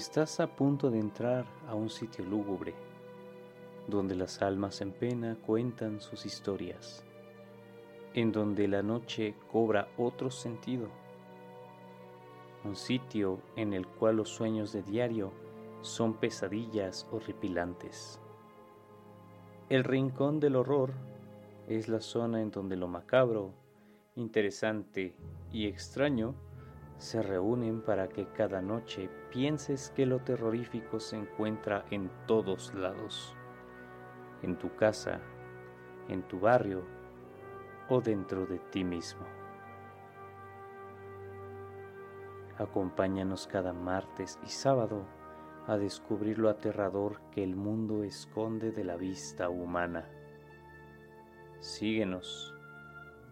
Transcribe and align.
Estás 0.00 0.40
a 0.40 0.46
punto 0.46 0.90
de 0.90 0.98
entrar 0.98 1.44
a 1.68 1.74
un 1.74 1.90
sitio 1.90 2.24
lúgubre, 2.24 2.72
donde 3.86 4.14
las 4.14 4.40
almas 4.40 4.80
en 4.80 4.92
pena 4.92 5.36
cuentan 5.44 6.00
sus 6.00 6.24
historias, 6.24 7.04
en 8.14 8.32
donde 8.32 8.66
la 8.66 8.82
noche 8.82 9.34
cobra 9.52 9.88
otro 9.98 10.30
sentido, 10.30 10.88
un 12.64 12.76
sitio 12.76 13.42
en 13.56 13.74
el 13.74 13.86
cual 13.86 14.16
los 14.16 14.30
sueños 14.30 14.72
de 14.72 14.82
diario 14.82 15.32
son 15.82 16.14
pesadillas 16.14 17.06
horripilantes. 17.12 18.18
El 19.68 19.84
rincón 19.84 20.40
del 20.40 20.56
horror 20.56 20.92
es 21.68 21.88
la 21.90 22.00
zona 22.00 22.40
en 22.40 22.50
donde 22.50 22.76
lo 22.76 22.88
macabro, 22.88 23.52
interesante 24.16 25.14
y 25.52 25.66
extraño 25.66 26.34
se 26.96 27.20
reúnen 27.22 27.82
para 27.82 28.08
que 28.08 28.24
cada 28.28 28.62
noche 28.62 29.10
pienses 29.30 29.90
que 29.90 30.06
lo 30.06 30.18
terrorífico 30.20 31.00
se 31.00 31.16
encuentra 31.16 31.84
en 31.90 32.10
todos 32.26 32.74
lados, 32.74 33.34
en 34.42 34.56
tu 34.56 34.74
casa, 34.74 35.20
en 36.08 36.22
tu 36.22 36.40
barrio 36.40 36.84
o 37.88 38.00
dentro 38.00 38.46
de 38.46 38.58
ti 38.58 38.84
mismo. 38.84 39.24
Acompáñanos 42.58 43.46
cada 43.46 43.72
martes 43.72 44.38
y 44.44 44.48
sábado 44.48 45.06
a 45.66 45.76
descubrir 45.76 46.38
lo 46.38 46.48
aterrador 46.48 47.20
que 47.30 47.42
el 47.42 47.56
mundo 47.56 48.02
esconde 48.02 48.72
de 48.72 48.84
la 48.84 48.96
vista 48.96 49.48
humana. 49.48 50.08
Síguenos 51.60 52.54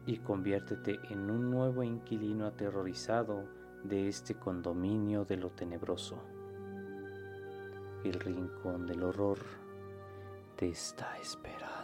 y 0.06 0.18
conviértete 0.18 0.98
en 1.10 1.30
un 1.30 1.50
nuevo 1.50 1.82
inquilino 1.82 2.46
aterrorizado 2.46 3.57
de 3.84 4.08
este 4.08 4.34
condominio 4.34 5.24
de 5.24 5.36
lo 5.36 5.50
tenebroso. 5.50 6.18
El 8.04 8.14
rincón 8.14 8.86
del 8.86 9.02
horror 9.02 9.38
te 10.56 10.68
está 10.68 11.16
esperando. 11.18 11.77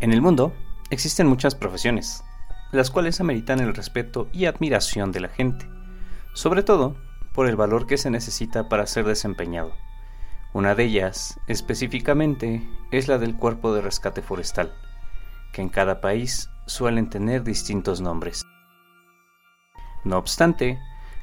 En 0.00 0.14
el 0.14 0.22
mundo 0.22 0.54
existen 0.88 1.26
muchas 1.26 1.54
profesiones, 1.54 2.24
las 2.72 2.90
cuales 2.90 3.20
ameritan 3.20 3.60
el 3.60 3.74
respeto 3.74 4.30
y 4.32 4.46
admiración 4.46 5.12
de 5.12 5.20
la 5.20 5.28
gente, 5.28 5.68
sobre 6.32 6.62
todo 6.62 6.96
por 7.34 7.46
el 7.46 7.56
valor 7.56 7.86
que 7.86 7.98
se 7.98 8.10
necesita 8.10 8.70
para 8.70 8.86
ser 8.86 9.04
desempeñado. 9.04 9.74
Una 10.54 10.74
de 10.74 10.84
ellas, 10.84 11.38
específicamente, 11.48 12.66
es 12.90 13.08
la 13.08 13.18
del 13.18 13.36
cuerpo 13.36 13.74
de 13.74 13.82
rescate 13.82 14.22
forestal, 14.22 14.72
que 15.52 15.60
en 15.60 15.68
cada 15.68 16.00
país 16.00 16.48
suelen 16.70 17.10
tener 17.10 17.42
distintos 17.42 18.00
nombres. 18.00 18.46
No 20.04 20.18
obstante, 20.18 20.78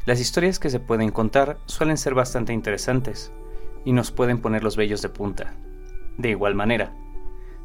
las 0.06 0.20
historias 0.20 0.60
que 0.60 0.70
se 0.70 0.82
pueden 0.82 1.10
contar 1.10 1.58
suelen 1.66 1.98
ser 1.98 2.14
bastante 2.14 2.52
interesantes 2.52 3.32
y 3.86 3.94
nos 3.94 4.12
pueden 4.12 4.42
poner 4.42 4.64
los 4.64 4.76
vellos 4.76 5.02
de 5.02 5.10
punta. 5.10 5.56
De 6.18 6.30
igual 6.30 6.54
manera, 6.54 6.94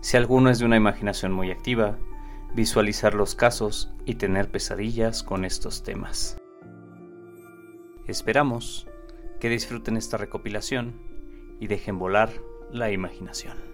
si 0.00 0.16
alguno 0.16 0.48
es 0.48 0.60
de 0.60 0.64
una 0.64 0.76
imaginación 0.76 1.32
muy 1.32 1.50
activa, 1.50 1.98
visualizar 2.54 3.14
los 3.14 3.34
casos 3.34 3.92
y 4.04 4.14
tener 4.14 4.48
pesadillas 4.48 5.24
con 5.24 5.44
estos 5.44 5.82
temas. 5.82 6.38
Esperamos 8.06 8.86
que 9.40 9.48
disfruten 9.48 9.96
esta 9.96 10.16
recopilación 10.18 11.00
y 11.58 11.66
dejen 11.66 11.98
volar 11.98 12.30
la 12.70 12.92
imaginación. 12.92 13.71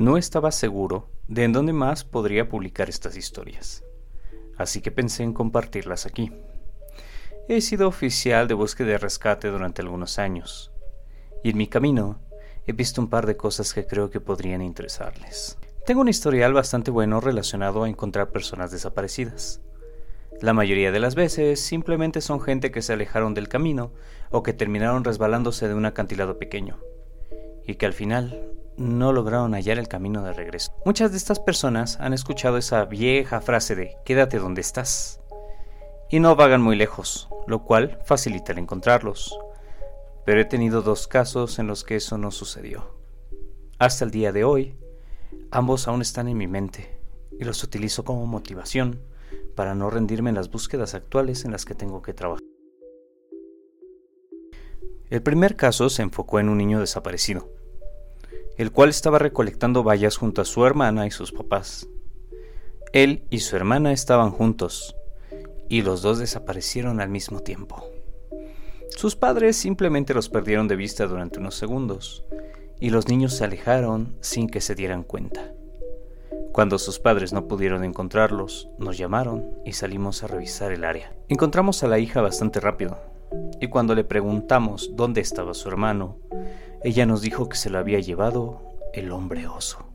No 0.00 0.16
estaba 0.16 0.50
seguro 0.50 1.10
de 1.28 1.44
en 1.44 1.52
dónde 1.52 1.74
más 1.74 2.04
podría 2.04 2.48
publicar 2.48 2.88
estas 2.88 3.18
historias, 3.18 3.84
así 4.56 4.80
que 4.80 4.90
pensé 4.90 5.24
en 5.24 5.34
compartirlas 5.34 6.06
aquí. 6.06 6.32
He 7.48 7.60
sido 7.60 7.86
oficial 7.86 8.48
de 8.48 8.54
búsqueda 8.54 8.92
y 8.92 8.96
rescate 8.96 9.48
durante 9.48 9.82
algunos 9.82 10.18
años, 10.18 10.72
y 11.44 11.50
en 11.50 11.58
mi 11.58 11.66
camino 11.66 12.18
he 12.66 12.72
visto 12.72 13.02
un 13.02 13.10
par 13.10 13.26
de 13.26 13.36
cosas 13.36 13.74
que 13.74 13.86
creo 13.86 14.08
que 14.08 14.22
podrían 14.22 14.62
interesarles. 14.62 15.58
Tengo 15.84 16.00
un 16.00 16.08
historial 16.08 16.54
bastante 16.54 16.90
bueno 16.90 17.20
relacionado 17.20 17.82
a 17.82 17.88
encontrar 17.90 18.30
personas 18.30 18.70
desaparecidas. 18.70 19.60
La 20.40 20.54
mayoría 20.54 20.92
de 20.92 21.00
las 21.00 21.14
veces 21.14 21.60
simplemente 21.60 22.22
son 22.22 22.40
gente 22.40 22.70
que 22.70 22.80
se 22.80 22.94
alejaron 22.94 23.34
del 23.34 23.50
camino 23.50 23.92
o 24.30 24.42
que 24.42 24.54
terminaron 24.54 25.04
resbalándose 25.04 25.68
de 25.68 25.74
un 25.74 25.84
acantilado 25.84 26.38
pequeño, 26.38 26.78
y 27.66 27.74
que 27.74 27.84
al 27.84 27.92
final 27.92 28.59
no 28.80 29.12
lograron 29.12 29.52
hallar 29.52 29.78
el 29.78 29.88
camino 29.88 30.22
de 30.22 30.32
regreso. 30.32 30.72
Muchas 30.86 31.10
de 31.10 31.18
estas 31.18 31.38
personas 31.38 32.00
han 32.00 32.14
escuchado 32.14 32.56
esa 32.56 32.82
vieja 32.86 33.42
frase 33.42 33.74
de 33.74 33.96
quédate 34.06 34.38
donde 34.38 34.62
estás 34.62 35.20
y 36.08 36.18
no 36.18 36.34
vagan 36.34 36.62
muy 36.62 36.76
lejos, 36.76 37.28
lo 37.46 37.62
cual 37.62 37.98
facilita 38.06 38.52
el 38.52 38.58
encontrarlos. 38.58 39.38
Pero 40.24 40.40
he 40.40 40.46
tenido 40.46 40.80
dos 40.80 41.06
casos 41.08 41.58
en 41.58 41.66
los 41.66 41.84
que 41.84 41.96
eso 41.96 42.16
no 42.16 42.30
sucedió. 42.30 42.96
Hasta 43.78 44.06
el 44.06 44.10
día 44.10 44.32
de 44.32 44.44
hoy, 44.44 44.74
ambos 45.50 45.86
aún 45.86 46.00
están 46.00 46.26
en 46.28 46.38
mi 46.38 46.46
mente 46.46 46.98
y 47.38 47.44
los 47.44 47.62
utilizo 47.62 48.04
como 48.04 48.26
motivación 48.26 49.02
para 49.54 49.74
no 49.74 49.90
rendirme 49.90 50.30
en 50.30 50.36
las 50.36 50.50
búsquedas 50.50 50.94
actuales 50.94 51.44
en 51.44 51.52
las 51.52 51.66
que 51.66 51.74
tengo 51.74 52.00
que 52.00 52.14
trabajar. 52.14 52.42
El 55.10 55.22
primer 55.22 55.56
caso 55.56 55.90
se 55.90 56.00
enfocó 56.02 56.40
en 56.40 56.48
un 56.48 56.56
niño 56.56 56.80
desaparecido 56.80 57.59
el 58.60 58.72
cual 58.72 58.90
estaba 58.90 59.18
recolectando 59.18 59.82
bayas 59.82 60.18
junto 60.18 60.42
a 60.42 60.44
su 60.44 60.66
hermana 60.66 61.06
y 61.06 61.10
sus 61.10 61.32
papás. 61.32 61.88
Él 62.92 63.24
y 63.30 63.38
su 63.38 63.56
hermana 63.56 63.90
estaban 63.90 64.32
juntos, 64.32 64.94
y 65.70 65.80
los 65.80 66.02
dos 66.02 66.18
desaparecieron 66.18 67.00
al 67.00 67.08
mismo 67.08 67.40
tiempo. 67.40 67.82
Sus 68.90 69.16
padres 69.16 69.56
simplemente 69.56 70.12
los 70.12 70.28
perdieron 70.28 70.68
de 70.68 70.76
vista 70.76 71.06
durante 71.06 71.38
unos 71.38 71.54
segundos, 71.54 72.22
y 72.78 72.90
los 72.90 73.08
niños 73.08 73.32
se 73.32 73.44
alejaron 73.44 74.14
sin 74.20 74.46
que 74.46 74.60
se 74.60 74.74
dieran 74.74 75.04
cuenta. 75.04 75.54
Cuando 76.52 76.78
sus 76.78 76.98
padres 76.98 77.32
no 77.32 77.48
pudieron 77.48 77.82
encontrarlos, 77.82 78.68
nos 78.78 78.98
llamaron 78.98 79.54
y 79.64 79.72
salimos 79.72 80.22
a 80.22 80.26
revisar 80.26 80.70
el 80.70 80.84
área. 80.84 81.14
Encontramos 81.30 81.82
a 81.82 81.88
la 81.88 81.98
hija 81.98 82.20
bastante 82.20 82.60
rápido, 82.60 82.98
y 83.58 83.68
cuando 83.68 83.94
le 83.94 84.04
preguntamos 84.04 84.90
dónde 84.96 85.22
estaba 85.22 85.54
su 85.54 85.66
hermano, 85.70 86.18
ella 86.82 87.04
nos 87.04 87.20
dijo 87.20 87.48
que 87.48 87.56
se 87.56 87.68
lo 87.68 87.78
había 87.78 88.00
llevado 88.00 88.62
el 88.94 89.12
hombre 89.12 89.46
oso. 89.46 89.86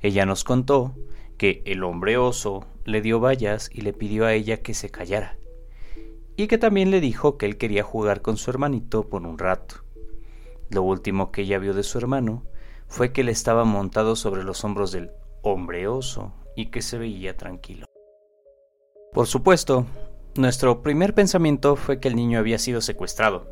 Ella 0.00 0.24
nos 0.24 0.42
contó 0.42 0.94
que 1.36 1.62
el 1.66 1.84
hombre 1.84 2.16
oso 2.16 2.64
le 2.84 3.02
dio 3.02 3.20
vallas 3.20 3.70
y 3.72 3.82
le 3.82 3.92
pidió 3.92 4.24
a 4.26 4.32
ella 4.32 4.62
que 4.62 4.74
se 4.74 4.90
callara, 4.90 5.36
y 6.36 6.46
que 6.46 6.58
también 6.58 6.90
le 6.90 7.00
dijo 7.00 7.36
que 7.36 7.46
él 7.46 7.58
quería 7.58 7.82
jugar 7.82 8.22
con 8.22 8.36
su 8.36 8.50
hermanito 8.50 9.08
por 9.08 9.22
un 9.22 9.38
rato. 9.38 9.76
Lo 10.70 10.82
último 10.82 11.30
que 11.30 11.42
ella 11.42 11.58
vio 11.58 11.74
de 11.74 11.82
su 11.82 11.98
hermano 11.98 12.44
fue 12.86 13.12
que 13.12 13.20
él 13.20 13.28
estaba 13.28 13.64
montado 13.64 14.16
sobre 14.16 14.44
los 14.44 14.64
hombros 14.64 14.92
del 14.92 15.10
hombre 15.42 15.88
oso 15.88 16.32
y 16.56 16.66
que 16.66 16.80
se 16.80 16.98
veía 16.98 17.36
tranquilo. 17.36 17.86
Por 19.12 19.26
supuesto, 19.26 19.86
nuestro 20.36 20.82
primer 20.82 21.14
pensamiento 21.14 21.76
fue 21.76 22.00
que 22.00 22.08
el 22.08 22.16
niño 22.16 22.38
había 22.38 22.58
sido 22.58 22.80
secuestrado, 22.80 23.46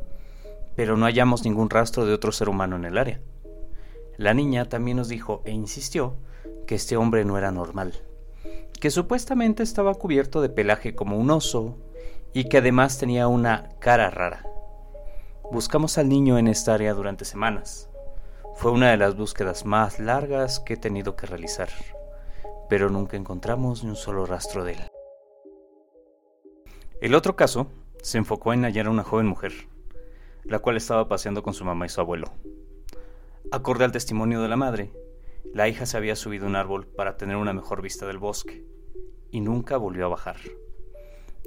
pero 0.75 0.97
no 0.97 1.05
hallamos 1.05 1.43
ningún 1.43 1.69
rastro 1.69 2.05
de 2.05 2.13
otro 2.13 2.31
ser 2.31 2.49
humano 2.49 2.75
en 2.75 2.85
el 2.85 2.97
área. 2.97 3.21
La 4.17 4.33
niña 4.33 4.69
también 4.69 4.97
nos 4.97 5.09
dijo 5.09 5.41
e 5.45 5.51
insistió 5.51 6.15
que 6.67 6.75
este 6.75 6.97
hombre 6.97 7.25
no 7.25 7.37
era 7.37 7.51
normal, 7.51 7.93
que 8.79 8.91
supuestamente 8.91 9.63
estaba 9.63 9.93
cubierto 9.95 10.41
de 10.41 10.49
pelaje 10.49 10.95
como 10.95 11.17
un 11.17 11.31
oso 11.31 11.77
y 12.33 12.45
que 12.45 12.57
además 12.57 12.97
tenía 12.97 13.27
una 13.27 13.69
cara 13.79 14.09
rara. 14.09 14.45
Buscamos 15.51 15.97
al 15.97 16.09
niño 16.09 16.37
en 16.37 16.47
esta 16.47 16.73
área 16.73 16.93
durante 16.93 17.25
semanas. 17.25 17.89
Fue 18.55 18.71
una 18.71 18.91
de 18.91 18.97
las 18.97 19.15
búsquedas 19.15 19.65
más 19.65 19.99
largas 19.99 20.59
que 20.59 20.73
he 20.73 20.77
tenido 20.77 21.15
que 21.15 21.27
realizar, 21.27 21.69
pero 22.69 22.89
nunca 22.89 23.17
encontramos 23.17 23.83
ni 23.83 23.89
un 23.89 23.95
solo 23.95 24.25
rastro 24.25 24.63
de 24.63 24.73
él. 24.73 24.81
El 27.01 27.15
otro 27.15 27.35
caso 27.35 27.67
se 28.01 28.17
enfocó 28.17 28.53
en 28.53 28.63
hallar 28.63 28.87
a 28.87 28.91
una 28.91 29.03
joven 29.03 29.27
mujer, 29.27 29.51
la 30.45 30.59
cual 30.59 30.77
estaba 30.77 31.07
paseando 31.07 31.43
con 31.43 31.53
su 31.53 31.65
mamá 31.65 31.85
y 31.85 31.89
su 31.89 32.01
abuelo. 32.01 32.27
Acorde 33.51 33.85
al 33.85 33.91
testimonio 33.91 34.41
de 34.41 34.47
la 34.47 34.55
madre, 34.55 34.91
la 35.53 35.67
hija 35.67 35.85
se 35.85 35.97
había 35.97 36.15
subido 36.15 36.47
un 36.47 36.55
árbol 36.55 36.87
para 36.87 37.17
tener 37.17 37.35
una 37.35 37.53
mejor 37.53 37.81
vista 37.81 38.07
del 38.07 38.17
bosque 38.17 38.65
y 39.29 39.41
nunca 39.41 39.77
volvió 39.77 40.05
a 40.05 40.09
bajar. 40.09 40.37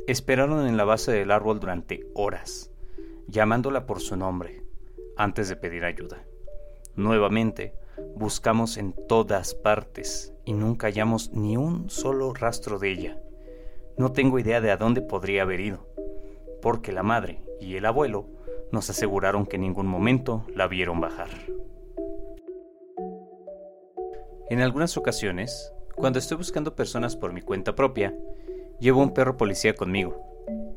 Esperaron 0.06 0.66
en 0.66 0.76
la 0.76 0.84
base 0.84 1.10
del 1.12 1.30
árbol 1.30 1.58
durante 1.58 2.06
horas, 2.14 2.70
llamándola 3.26 3.86
por 3.86 4.00
su 4.00 4.16
nombre, 4.16 4.62
antes 5.16 5.48
de 5.48 5.56
pedir 5.56 5.84
ayuda. 5.84 6.24
Nuevamente, 6.94 7.74
buscamos 8.14 8.76
en 8.76 8.94
todas 9.08 9.54
partes 9.54 10.32
y 10.44 10.52
nunca 10.52 10.86
hallamos 10.86 11.32
ni 11.32 11.56
un 11.56 11.90
solo 11.90 12.32
rastro 12.34 12.78
de 12.78 12.92
ella. 12.92 13.20
No 13.96 14.12
tengo 14.12 14.38
idea 14.38 14.60
de 14.60 14.70
a 14.70 14.76
dónde 14.76 15.02
podría 15.02 15.42
haber 15.42 15.60
ido, 15.60 15.88
porque 16.62 16.92
la 16.92 17.02
madre 17.02 17.42
y 17.60 17.76
el 17.76 17.86
abuelo 17.86 18.28
nos 18.72 18.90
aseguraron 18.90 19.46
que 19.46 19.56
en 19.56 19.62
ningún 19.62 19.86
momento 19.86 20.44
la 20.54 20.66
vieron 20.68 21.00
bajar. 21.00 21.28
En 24.48 24.60
algunas 24.60 24.96
ocasiones, 24.96 25.72
cuando 25.96 26.18
estoy 26.18 26.36
buscando 26.36 26.76
personas 26.76 27.16
por 27.16 27.32
mi 27.32 27.42
cuenta 27.42 27.74
propia, 27.74 28.14
llevo 28.78 29.02
un 29.02 29.12
perro 29.12 29.36
policía 29.36 29.74
conmigo, 29.74 30.22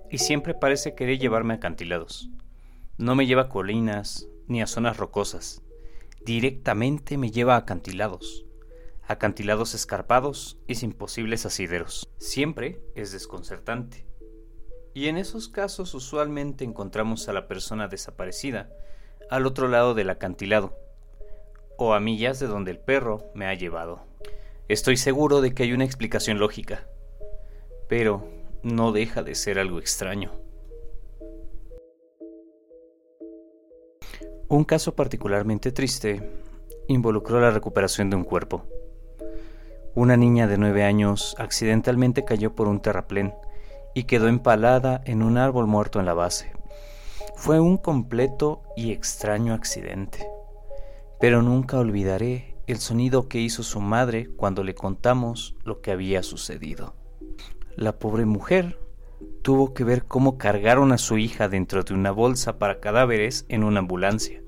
y 0.10 0.18
siempre 0.18 0.54
parece 0.54 0.96
querer 0.96 1.20
llevarme 1.20 1.54
a 1.54 1.58
acantilados. 1.58 2.30
No 2.98 3.16
me 3.16 3.28
lleva 3.28 3.44
a 3.44 3.50
colinas 3.50 4.28
ni 4.48 4.62
a 4.62 4.68
zonas 4.68 4.98
rocosas, 4.98 5.62
directamente 6.26 7.18
me 7.18 7.32
lleva 7.32 7.56
a 7.56 7.60
acantilados, 7.60 8.46
acantilados 9.04 9.76
escarpados 9.76 10.58
y 10.68 10.76
sin 10.76 10.94
posibles 10.94 11.46
asideros. 11.46 12.08
Siempre 12.18 12.82
es 12.96 13.12
desconcertante. 13.12 14.09
Y 14.94 15.08
en 15.08 15.18
esos 15.18 15.48
casos 15.48 15.94
usualmente 15.94 16.64
encontramos 16.64 17.30
a 17.30 17.34
la 17.34 17.48
persona 17.48 17.88
desaparecida 17.88 18.70
al 19.30 19.46
otro 19.46 19.68
lado 19.68 19.94
del 19.94 20.10
acantilado, 20.10 20.78
o 21.78 21.94
a 21.94 22.00
millas 22.00 22.40
de 22.40 22.48
donde 22.48 22.72
el 22.72 22.80
perro 22.80 23.30
me 23.34 23.46
ha 23.46 23.54
llevado. 23.54 24.02
Estoy 24.68 24.98
seguro 24.98 25.42
de 25.42 25.54
que 25.54 25.64
hay 25.64 25.74
una 25.74 25.86
explicación 25.86 26.40
lógica, 26.40 26.88
pero 27.88 28.28
no 28.64 28.92
deja 28.92 29.24
de 29.24 29.36
ser 29.36 29.60
algo 29.60 29.80
extraño. 29.80 30.32
Un 34.48 34.64
caso 34.64 34.96
particularmente 34.96 35.72
triste 35.72 36.28
involucró 36.88 37.40
la 37.40 37.52
recuperación 37.52 38.10
de 38.10 38.16
un 38.16 38.24
cuerpo. 38.24 38.66
Una 39.94 40.18
niña 40.18 40.48
de 40.48 40.58
nueve 40.58 40.84
años 40.84 41.36
accidentalmente 41.38 42.26
cayó 42.26 42.56
por 42.56 42.68
un 42.68 42.82
terraplén 42.82 43.34
y 44.00 44.04
quedó 44.06 44.28
empalada 44.28 45.02
en 45.06 45.22
un 45.22 45.38
árbol 45.38 45.68
muerto 45.68 46.00
en 46.00 46.06
la 46.06 46.14
base. 46.14 46.52
Fue 47.36 47.60
un 47.60 47.78
completo 47.78 48.64
y 48.76 48.92
extraño 48.92 49.54
accidente 49.54 50.28
pero 51.20 51.42
nunca 51.42 51.78
olvidaré 51.78 52.56
el 52.66 52.78
sonido 52.78 53.28
que 53.28 53.40
hizo 53.40 53.62
su 53.62 53.82
madre 53.82 54.30
cuando 54.38 54.64
le 54.64 54.74
contamos 54.74 55.56
lo 55.66 55.82
que 55.82 55.92
había 55.92 56.24
sucedido. 56.24 56.96
La 57.76 58.00
pobre 58.00 58.26
mujer 58.26 58.80
tuvo 59.42 59.74
que 59.74 59.84
ver 59.84 60.06
cómo 60.06 60.38
cargaron 60.38 60.92
a 60.94 60.98
su 60.98 61.18
hija 61.18 61.50
dentro 61.50 61.84
de 61.84 61.94
una 61.94 62.12
bolsa 62.12 62.58
para 62.58 62.80
cadáveres 62.80 63.46
en 63.50 63.64
una 63.64 63.80
ambulancia 63.80 64.42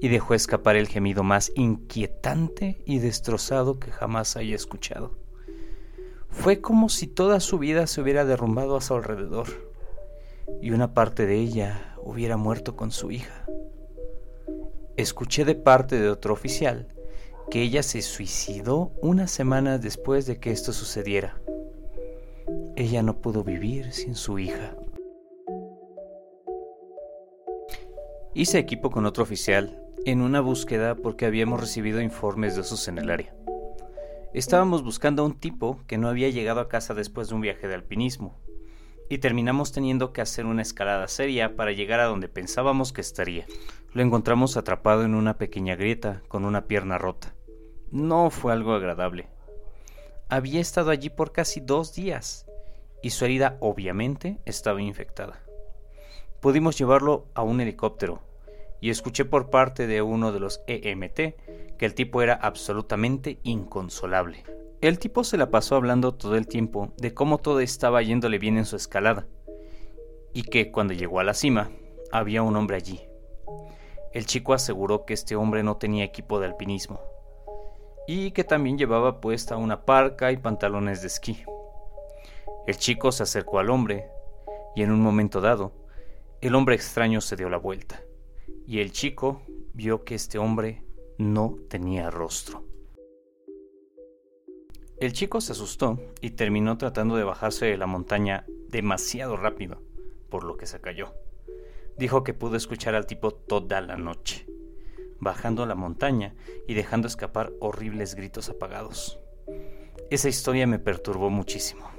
y 0.00 0.08
dejó 0.08 0.34
escapar 0.34 0.76
el 0.76 0.88
gemido 0.88 1.22
más 1.22 1.52
inquietante 1.54 2.82
y 2.84 2.98
destrozado 2.98 3.78
que 3.78 3.92
jamás 3.92 4.36
haya 4.36 4.54
escuchado. 4.54 5.25
Fue 6.36 6.60
como 6.60 6.88
si 6.88 7.08
toda 7.08 7.40
su 7.40 7.58
vida 7.58 7.88
se 7.88 8.00
hubiera 8.00 8.24
derrumbado 8.24 8.76
a 8.76 8.80
su 8.80 8.94
alrededor 8.94 9.48
y 10.62 10.70
una 10.70 10.94
parte 10.94 11.26
de 11.26 11.40
ella 11.40 11.96
hubiera 11.96 12.36
muerto 12.36 12.76
con 12.76 12.92
su 12.92 13.10
hija. 13.10 13.46
Escuché 14.96 15.44
de 15.44 15.56
parte 15.56 15.98
de 15.98 16.08
otro 16.08 16.32
oficial 16.32 16.86
que 17.50 17.62
ella 17.62 17.82
se 17.82 18.00
suicidó 18.00 18.92
unas 19.02 19.32
semanas 19.32 19.80
después 19.80 20.26
de 20.26 20.38
que 20.38 20.52
esto 20.52 20.72
sucediera. 20.72 21.40
Ella 22.76 23.02
no 23.02 23.20
pudo 23.20 23.42
vivir 23.42 23.92
sin 23.92 24.14
su 24.14 24.38
hija. 24.38 24.76
Hice 28.34 28.58
equipo 28.58 28.90
con 28.90 29.04
otro 29.06 29.24
oficial 29.24 29.82
en 30.04 30.20
una 30.20 30.40
búsqueda 30.40 30.94
porque 30.94 31.26
habíamos 31.26 31.60
recibido 31.60 32.00
informes 32.00 32.54
de 32.54 32.60
esos 32.60 32.86
en 32.86 32.98
el 32.98 33.10
área. 33.10 33.34
Estábamos 34.36 34.82
buscando 34.82 35.22
a 35.22 35.24
un 35.24 35.40
tipo 35.40 35.80
que 35.86 35.96
no 35.96 36.10
había 36.10 36.28
llegado 36.28 36.60
a 36.60 36.68
casa 36.68 36.92
después 36.92 37.30
de 37.30 37.34
un 37.34 37.40
viaje 37.40 37.68
de 37.68 37.74
alpinismo 37.74 38.36
y 39.08 39.16
terminamos 39.16 39.72
teniendo 39.72 40.12
que 40.12 40.20
hacer 40.20 40.44
una 40.44 40.60
escalada 40.60 41.08
seria 41.08 41.56
para 41.56 41.72
llegar 41.72 42.00
a 42.00 42.04
donde 42.04 42.28
pensábamos 42.28 42.92
que 42.92 43.00
estaría. 43.00 43.46
Lo 43.94 44.02
encontramos 44.02 44.58
atrapado 44.58 45.04
en 45.04 45.14
una 45.14 45.38
pequeña 45.38 45.74
grieta 45.74 46.20
con 46.28 46.44
una 46.44 46.66
pierna 46.66 46.98
rota. 46.98 47.34
No 47.90 48.28
fue 48.28 48.52
algo 48.52 48.74
agradable. 48.74 49.30
Había 50.28 50.60
estado 50.60 50.90
allí 50.90 51.08
por 51.08 51.32
casi 51.32 51.60
dos 51.60 51.94
días 51.94 52.44
y 53.02 53.12
su 53.12 53.24
herida 53.24 53.56
obviamente 53.60 54.38
estaba 54.44 54.82
infectada. 54.82 55.40
Pudimos 56.42 56.76
llevarlo 56.76 57.24
a 57.32 57.40
un 57.40 57.62
helicóptero 57.62 58.20
y 58.80 58.90
escuché 58.90 59.24
por 59.24 59.50
parte 59.50 59.86
de 59.86 60.02
uno 60.02 60.32
de 60.32 60.40
los 60.40 60.60
EMT 60.66 61.76
que 61.78 61.86
el 61.86 61.94
tipo 61.94 62.22
era 62.22 62.34
absolutamente 62.34 63.38
inconsolable. 63.42 64.44
El 64.80 64.98
tipo 64.98 65.24
se 65.24 65.38
la 65.38 65.50
pasó 65.50 65.76
hablando 65.76 66.14
todo 66.14 66.36
el 66.36 66.46
tiempo 66.46 66.92
de 66.98 67.14
cómo 67.14 67.38
todo 67.38 67.60
estaba 67.60 68.02
yéndole 68.02 68.38
bien 68.38 68.58
en 68.58 68.66
su 68.66 68.76
escalada, 68.76 69.26
y 70.32 70.42
que 70.42 70.70
cuando 70.70 70.92
llegó 70.92 71.18
a 71.18 71.24
la 71.24 71.34
cima 71.34 71.70
había 72.12 72.42
un 72.42 72.56
hombre 72.56 72.76
allí. 72.76 73.00
El 74.12 74.26
chico 74.26 74.52
aseguró 74.54 75.04
que 75.04 75.14
este 75.14 75.34
hombre 75.34 75.62
no 75.62 75.76
tenía 75.78 76.04
equipo 76.04 76.38
de 76.38 76.46
alpinismo, 76.46 77.00
y 78.06 78.32
que 78.32 78.44
también 78.44 78.78
llevaba 78.78 79.20
puesta 79.20 79.56
una 79.56 79.84
parca 79.84 80.30
y 80.30 80.36
pantalones 80.36 81.00
de 81.00 81.08
esquí. 81.08 81.42
El 82.66 82.76
chico 82.76 83.12
se 83.12 83.22
acercó 83.22 83.58
al 83.58 83.70
hombre, 83.70 84.08
y 84.74 84.82
en 84.82 84.90
un 84.90 85.00
momento 85.00 85.40
dado, 85.40 85.72
el 86.40 86.54
hombre 86.54 86.74
extraño 86.74 87.20
se 87.20 87.36
dio 87.36 87.48
la 87.48 87.56
vuelta, 87.56 88.02
y 88.66 88.80
el 88.80 88.92
chico 88.92 89.42
vio 89.74 90.04
que 90.04 90.14
este 90.14 90.38
hombre 90.38 90.82
no 91.18 91.56
tenía 91.68 92.10
rostro. 92.10 92.64
El 94.98 95.12
chico 95.12 95.40
se 95.40 95.52
asustó 95.52 96.00
y 96.20 96.30
terminó 96.30 96.78
tratando 96.78 97.16
de 97.16 97.24
bajarse 97.24 97.66
de 97.66 97.76
la 97.76 97.86
montaña 97.86 98.46
demasiado 98.68 99.36
rápido, 99.36 99.82
por 100.30 100.42
lo 100.44 100.56
que 100.56 100.66
se 100.66 100.80
cayó. 100.80 101.14
Dijo 101.98 102.24
que 102.24 102.34
pudo 102.34 102.56
escuchar 102.56 102.94
al 102.94 103.06
tipo 103.06 103.30
toda 103.30 103.80
la 103.80 103.96
noche, 103.96 104.46
bajando 105.20 105.66
la 105.66 105.74
montaña 105.74 106.34
y 106.66 106.74
dejando 106.74 107.08
escapar 107.08 107.52
horribles 107.60 108.14
gritos 108.14 108.48
apagados. 108.48 109.18
Esa 110.10 110.28
historia 110.28 110.66
me 110.66 110.78
perturbó 110.78 111.30
muchísimo. 111.30 111.90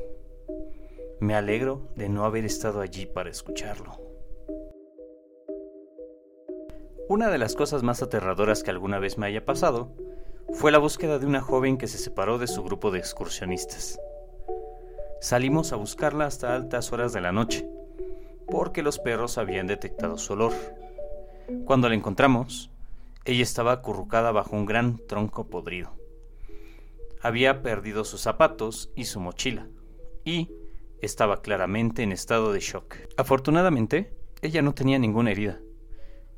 Me 1.20 1.36
alegro 1.36 1.90
de 1.96 2.10
no 2.10 2.26
haber 2.26 2.46
estado 2.46 2.82
allí 2.82 3.06
para 3.06 3.30
escucharlo. 3.30 4.08
Una 7.10 7.30
de 7.30 7.38
las 7.38 7.56
cosas 7.56 7.84
más 7.84 8.04
aterradoras 8.04 8.64
que 8.64 8.70
alguna 8.70 9.00
vez 9.00 9.18
me 9.18 9.28
haya 9.28 9.46
pasado 9.46 9.94
fue 10.54 10.74
la 10.74 10.78
búsqueda 10.78 11.20
de 11.20 11.26
una 11.26 11.40
joven 11.40 11.78
que 11.78 11.88
se 11.88 11.98
separó 11.98 12.38
de 12.38 12.48
su 12.48 12.62
grupo 12.64 12.92
de 12.92 13.00
excursionistas. 13.00 13.98
Salimos 15.22 15.72
a 15.72 15.78
buscarla 15.78 16.26
hasta 16.26 16.54
altas 16.54 16.92
horas 16.92 17.14
de 17.14 17.22
la 17.22 17.32
noche, 17.32 17.66
porque 18.46 18.84
los 18.84 19.00
perros 19.00 19.38
habían 19.38 19.68
detectado 19.68 20.18
su 20.18 20.34
olor. 20.34 20.52
Cuando 21.64 21.88
la 21.88 21.96
encontramos, 21.96 22.72
ella 23.24 23.44
estaba 23.44 23.72
acurrucada 23.72 24.34
bajo 24.34 24.58
un 24.58 24.66
gran 24.66 24.98
tronco 25.08 25.48
podrido. 25.48 25.94
Había 27.22 27.62
perdido 27.62 28.04
sus 28.04 28.20
zapatos 28.20 28.92
y 28.98 29.06
su 29.06 29.22
mochila, 29.22 29.70
y 30.26 30.52
estaba 31.02 31.42
claramente 31.42 32.04
en 32.04 32.12
estado 32.12 32.52
de 32.52 32.60
shock. 32.60 32.96
Afortunadamente, 33.16 34.14
ella 34.42 34.62
no 34.62 34.74
tenía 34.74 35.00
ninguna 35.00 35.32
herida 35.32 35.62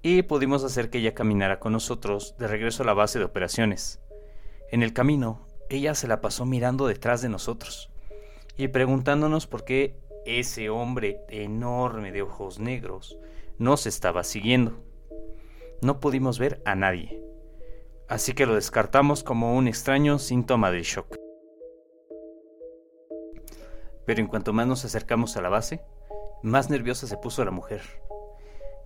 y 0.01 0.22
pudimos 0.24 0.63
hacer 0.63 0.89
que 0.89 1.00
ella 1.00 1.13
caminara 1.13 1.60
con 1.60 1.74
nosotros 1.74 2.36
de 2.38 2.48
regreso 2.48 2.84
a 2.84 2.86
la 2.86 2.94
base 2.94 3.20
de 3.20 3.25
operaciones. 3.25 4.00
En 4.72 4.84
el 4.84 4.94
camino, 4.94 5.48
ella 5.70 5.94
se 5.94 6.08
la 6.08 6.22
pasó 6.22 6.46
mirando 6.46 6.88
detrás 6.88 7.22
de 7.22 7.29
nosotros 7.29 7.89
y 8.58 8.70
preguntándonos 8.70 9.48
por 9.48 9.65
qué 9.65 10.00
ese 10.25 10.70
hombre 10.70 11.22
enorme 11.29 12.12
de 12.12 12.22
ojos 12.22 12.60
negros 12.60 13.18
nos 13.58 13.86
estaba 13.86 14.24
siguiendo. 14.24 14.79
No 15.82 16.00
pudimos 16.00 16.39
ver 16.39 16.62
a 16.65 16.75
nadie. 16.75 17.22
así 18.08 18.34
que 18.34 18.48
lo 18.48 18.56
descartamos 18.56 19.24
como 19.24 19.56
un 19.56 19.68
extraño 19.68 20.18
síntoma 20.18 20.72
del 20.72 20.82
shock. 20.82 21.15
Pero 24.06 24.20
en 24.20 24.27
cuanto 24.27 24.51
más 24.51 24.65
nos 24.65 24.84
acercamos 24.84 25.38
a 25.38 25.41
la 25.41 25.50
base, 25.50 25.84
más 26.41 26.72
nerviosa 26.72 27.06
se 27.06 27.18
puso 27.18 27.46
la 27.46 27.51
mujer. 27.51 27.82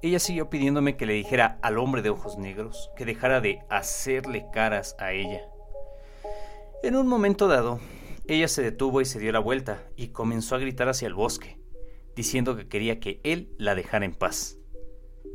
Ella 0.03 0.19
siguió 0.19 0.49
pidiéndome 0.49 0.97
que 0.97 1.05
le 1.05 1.13
dijera 1.13 1.59
al 1.61 1.77
hombre 1.77 2.01
de 2.01 2.09
ojos 2.09 2.37
negros 2.37 2.91
que 2.97 3.05
dejara 3.05 3.39
de 3.39 3.61
hacerle 3.69 4.47
caras 4.51 4.97
a 4.99 5.13
ella. 5.13 5.47
En 6.83 6.97
un 6.97 7.07
momento 7.07 7.47
dado, 7.47 7.79
ella 8.27 8.49
se 8.49 8.61
detuvo 8.61 8.99
y 8.99 9.05
se 9.05 9.19
dio 9.19 9.31
la 9.31 9.39
vuelta 9.39 9.81
y 9.95 10.09
comenzó 10.09 10.55
a 10.55 10.59
gritar 10.59 10.89
hacia 10.89 11.07
el 11.07 11.13
bosque, 11.13 11.57
diciendo 12.17 12.57
que 12.57 12.67
quería 12.67 12.99
que 12.99 13.21
él 13.23 13.55
la 13.57 13.75
dejara 13.75 14.03
en 14.03 14.13
paz. 14.13 14.57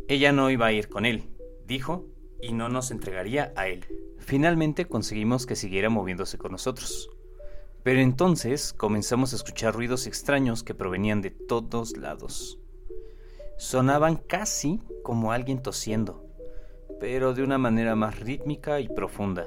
Ella 0.06 0.32
no 0.32 0.50
iba 0.50 0.66
a 0.66 0.72
ir 0.72 0.90
con 0.90 1.06
él, 1.06 1.30
dijo, 1.64 2.04
y 2.42 2.52
no 2.52 2.68
nos 2.68 2.90
entregaría 2.90 3.54
a 3.56 3.68
él. 3.68 3.87
Finalmente 4.18 4.84
conseguimos 4.84 5.46
que 5.46 5.56
siguiera 5.56 5.88
moviéndose 5.88 6.37
con 6.37 6.52
nosotros. 6.52 7.08
Pero 7.84 8.00
entonces 8.00 8.75
comenzamos 8.75 9.32
a 9.32 9.37
escuchar 9.37 9.75
ruidos 9.75 10.06
extraños 10.06 10.62
que 10.62 10.75
provenían 10.75 11.22
de 11.22 11.30
todos 11.30 11.96
lados. 11.96 12.58
Sonaban 13.58 14.14
casi 14.14 14.80
como 15.02 15.32
alguien 15.32 15.60
tosiendo, 15.62 16.24
pero 17.00 17.34
de 17.34 17.42
una 17.42 17.58
manera 17.58 17.96
más 17.96 18.20
rítmica 18.20 18.78
y 18.78 18.88
profunda. 18.88 19.46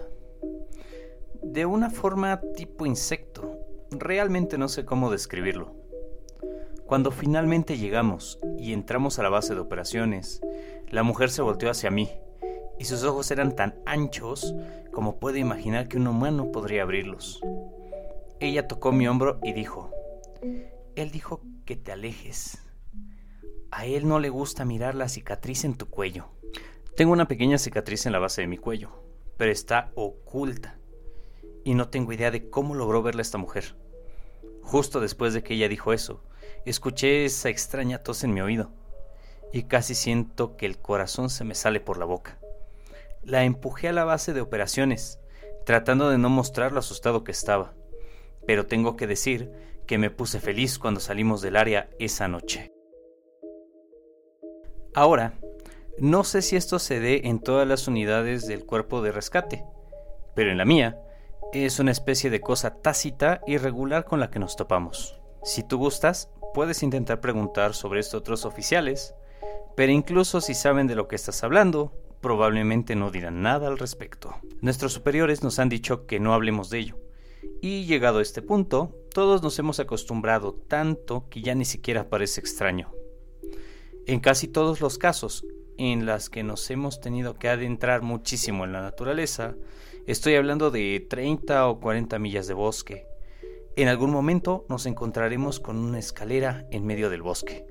De 1.42 1.66
una 1.66 1.90
forma 1.90 2.42
tipo 2.56 2.86
insecto. 2.86 3.58
Realmente 3.90 4.58
no 4.58 4.68
sé 4.68 4.84
cómo 4.84 5.12
describirlo. 5.12 5.74
Cuando 6.86 7.12
finalmente 7.12 7.78
llegamos 7.78 8.38
y 8.58 8.74
entramos 8.74 9.18
a 9.18 9.24
la 9.24 9.30
base 9.30 9.56
de 9.56 9.62
operaciones, 9.62 10.42
la 10.90 11.04
mujer 11.04 11.30
se 11.30 11.42
volteó 11.42 11.72
hacia 11.72 11.90
mí 11.90 12.10
y 12.78 12.84
sus 12.84 13.06
ojos 13.06 13.32
eran 13.32 13.56
tan 13.56 13.82
anchos 13.86 14.54
como 14.92 15.20
puedo 15.20 15.38
imaginar 15.38 15.88
que 15.88 15.96
un 15.96 16.08
humano 16.08 16.52
podría 16.52 16.84
abrirlos. 16.84 17.40
Ella 18.42 18.68
tocó 18.68 18.92
mi 18.92 19.08
hombro 19.08 19.40
y 19.42 19.54
dijo, 19.54 19.90
Él 20.96 21.12
dijo 21.12 21.42
que 21.66 21.78
te 21.78 21.94
alejes. 21.94 22.62
A 23.72 23.86
él 23.86 24.08
no 24.08 24.20
le 24.20 24.30
gusta 24.30 24.66
mirar 24.66 24.96
la 24.96 25.10
cicatriz 25.10 25.64
en 25.64 25.76
tu 25.76 25.90
cuello. 25.90 26.28
Tengo 26.96 27.14
una 27.14 27.28
pequeña 27.28 27.58
cicatriz 27.58 28.06
en 28.06 28.12
la 28.12 28.20
base 28.20 28.42
de 28.42 28.48
mi 28.48 28.58
cuello, 28.58 28.92
pero 29.38 29.52
está 29.52 29.92
oculta. 29.96 30.78
Y 31.64 31.74
no 31.74 31.90
tengo 31.90 32.14
idea 32.14 32.32
de 32.32 32.50
cómo 32.50 32.76
logró 32.76 33.02
verla 33.02 33.22
esta 33.22 33.38
mujer. 33.38 33.76
Justo 34.62 35.00
después 35.00 35.34
de 35.34 35.44
que 35.44 35.54
ella 35.56 35.70
dijo 35.70 35.94
eso, 35.94 36.24
escuché 36.66 37.26
esa 37.26 37.50
extraña 37.50 38.04
tos 38.04 38.24
en 38.24 38.34
mi 38.34 38.42
oído, 38.42 38.72
y 39.52 39.64
casi 39.64 39.96
siento 39.96 40.56
que 40.58 40.66
el 40.66 40.78
corazón 40.78 41.30
se 41.30 41.44
me 41.44 41.56
sale 41.56 41.80
por 41.80 41.98
la 41.98 42.06
boca. 42.06 42.38
La 43.24 43.44
empujé 43.44 43.88
a 43.88 43.94
la 43.94 44.04
base 44.04 44.34
de 44.34 44.42
operaciones, 44.42 45.20
tratando 45.66 46.10
de 46.10 46.18
no 46.18 46.30
mostrar 46.30 46.72
lo 46.72 46.80
asustado 46.80 47.24
que 47.24 47.32
estaba 47.32 47.74
pero 48.46 48.66
tengo 48.66 48.96
que 48.96 49.08
decir 49.08 49.52
que 49.88 49.98
me 49.98 50.10
puse 50.10 50.40
feliz 50.40 50.80
cuando 50.80 51.00
salimos 51.00 51.42
del 51.42 51.56
área 51.56 51.90
esa 52.00 52.28
noche. 52.28 52.72
Ahora, 54.94 55.40
no 56.00 56.26
sé 56.26 56.42
si 56.42 56.58
esto 56.58 56.78
se 56.78 57.00
dé 57.00 57.22
en 57.26 57.40
todas 57.40 57.66
las 57.66 57.88
unidades 57.88 58.46
del 58.46 58.66
cuerpo 58.66 59.02
de 59.02 59.14
rescate, 59.14 59.64
pero 60.36 60.52
en 60.52 60.58
la 60.58 60.66
mía 60.66 61.00
es 61.54 61.80
una 61.80 61.92
especie 61.92 62.30
de 62.30 62.42
cosa 62.42 62.82
tácita 62.82 63.42
y 63.48 63.58
regular 63.58 64.04
con 64.04 64.20
la 64.20 64.30
que 64.30 64.40
nos 64.40 64.58
topamos. 64.58 65.22
Si 65.44 65.64
tú 65.64 65.78
gustas, 65.78 66.30
puedes 66.54 66.84
intentar 66.84 67.22
preguntar 67.22 67.74
sobre 67.74 68.02
esto 68.02 68.18
a 68.18 68.20
otros 68.20 68.46
oficiales, 68.46 69.16
pero 69.78 69.94
incluso 69.94 70.42
si 70.42 70.54
saben 70.54 70.88
de 70.88 70.96
lo 70.96 71.08
que 71.08 71.16
estás 71.16 71.42
hablando, 71.44 71.94
probablemente 72.20 72.96
no 72.96 73.12
dirán 73.12 73.42
nada 73.42 73.68
al 73.68 73.78
respecto. 73.78 74.36
Nuestros 74.60 74.92
superiores 74.92 75.42
nos 75.42 75.58
han 75.60 75.70
dicho 75.70 76.06
que 76.06 76.20
no 76.20 76.34
hablemos 76.34 76.70
de 76.70 76.80
ello, 76.80 76.98
y 77.62 77.86
llegado 77.86 78.20
a 78.20 78.24
este 78.24 78.42
punto, 78.42 78.94
todos 79.14 79.42
nos 79.42 79.58
hemos 79.58 79.80
acostumbrado 79.80 80.54
tanto 80.54 81.30
que 81.30 81.42
ya 81.42 81.56
ni 81.56 81.66
siquiera 81.66 82.10
parece 82.10 82.42
extraño. 82.42 82.92
En 84.08 84.20
casi 84.20 84.48
todos 84.48 84.82
los 84.82 84.98
casos 84.98 85.46
en 85.78 86.06
las 86.06 86.30
que 86.30 86.44
nos 86.44 86.70
hemos 86.70 87.02
tenido 87.02 87.36
que 87.36 87.50
adentrar 87.50 88.02
muchísimo 88.02 88.66
en 88.66 88.74
la 88.74 88.82
naturaleza, 88.82 89.56
estoy 90.08 90.36
hablando 90.36 90.72
de 90.72 91.06
30 91.10 91.68
o 91.68 91.80
40 91.80 92.20
millas 92.20 92.48
de 92.48 92.54
bosque, 92.54 93.06
en 93.78 93.88
algún 93.88 94.12
momento 94.12 94.66
nos 94.68 94.86
encontraremos 94.86 95.62
con 95.62 95.78
una 95.78 95.98
escalera 95.98 96.66
en 96.72 96.86
medio 96.86 97.10
del 97.10 97.22
bosque. 97.22 97.66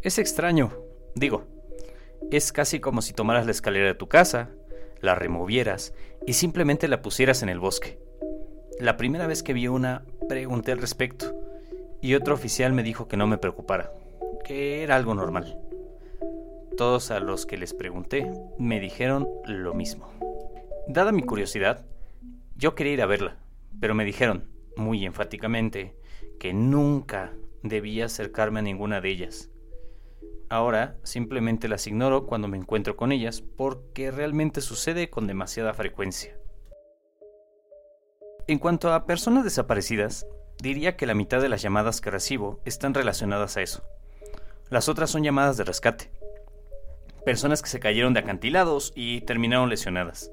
Es 0.00 0.18
extraño, 0.18 0.72
digo, 1.16 1.44
es 2.30 2.52
casi 2.52 2.78
como 2.78 3.02
si 3.02 3.12
tomaras 3.12 3.46
la 3.46 3.52
escalera 3.52 3.88
de 3.88 3.94
tu 3.94 4.06
casa, 4.06 4.50
la 5.00 5.16
removieras 5.16 5.92
y 6.24 6.34
simplemente 6.34 6.86
la 6.86 7.02
pusieras 7.02 7.42
en 7.42 7.48
el 7.48 7.58
bosque. 7.58 7.98
La 8.78 8.96
primera 8.96 9.26
vez 9.26 9.42
que 9.42 9.52
vi 9.52 9.66
una, 9.66 10.04
pregunté 10.28 10.70
al 10.70 10.78
respecto, 10.78 11.34
y 12.00 12.14
otro 12.14 12.34
oficial 12.34 12.72
me 12.72 12.84
dijo 12.84 13.08
que 13.08 13.16
no 13.16 13.26
me 13.26 13.36
preocupara, 13.36 13.92
que 14.44 14.84
era 14.84 14.94
algo 14.94 15.14
normal. 15.14 15.58
Todos 16.80 17.10
a 17.10 17.20
los 17.20 17.44
que 17.44 17.58
les 17.58 17.74
pregunté 17.74 18.32
me 18.58 18.80
dijeron 18.80 19.28
lo 19.44 19.74
mismo. 19.74 20.08
Dada 20.88 21.12
mi 21.12 21.22
curiosidad, 21.22 21.84
yo 22.56 22.74
quería 22.74 22.94
ir 22.94 23.02
a 23.02 23.06
verla, 23.06 23.36
pero 23.82 23.94
me 23.94 24.06
dijeron, 24.06 24.48
muy 24.78 25.04
enfáticamente, 25.04 25.94
que 26.38 26.54
nunca 26.54 27.34
debía 27.62 28.06
acercarme 28.06 28.60
a 28.60 28.62
ninguna 28.62 29.02
de 29.02 29.10
ellas. 29.10 29.50
Ahora 30.48 30.96
simplemente 31.02 31.68
las 31.68 31.86
ignoro 31.86 32.24
cuando 32.24 32.48
me 32.48 32.56
encuentro 32.56 32.96
con 32.96 33.12
ellas 33.12 33.42
porque 33.42 34.10
realmente 34.10 34.62
sucede 34.62 35.10
con 35.10 35.26
demasiada 35.26 35.74
frecuencia. 35.74 36.34
En 38.46 38.58
cuanto 38.58 38.90
a 38.90 39.04
personas 39.04 39.44
desaparecidas, 39.44 40.26
diría 40.62 40.96
que 40.96 41.04
la 41.04 41.12
mitad 41.12 41.42
de 41.42 41.50
las 41.50 41.60
llamadas 41.60 42.00
que 42.00 42.10
recibo 42.10 42.62
están 42.64 42.94
relacionadas 42.94 43.58
a 43.58 43.60
eso. 43.60 43.82
Las 44.70 44.88
otras 44.88 45.10
son 45.10 45.22
llamadas 45.24 45.58
de 45.58 45.64
rescate. 45.64 46.19
Personas 47.24 47.60
que 47.60 47.68
se 47.68 47.80
cayeron 47.80 48.14
de 48.14 48.20
acantilados 48.20 48.92
y 48.94 49.20
terminaron 49.22 49.68
lesionadas. 49.68 50.30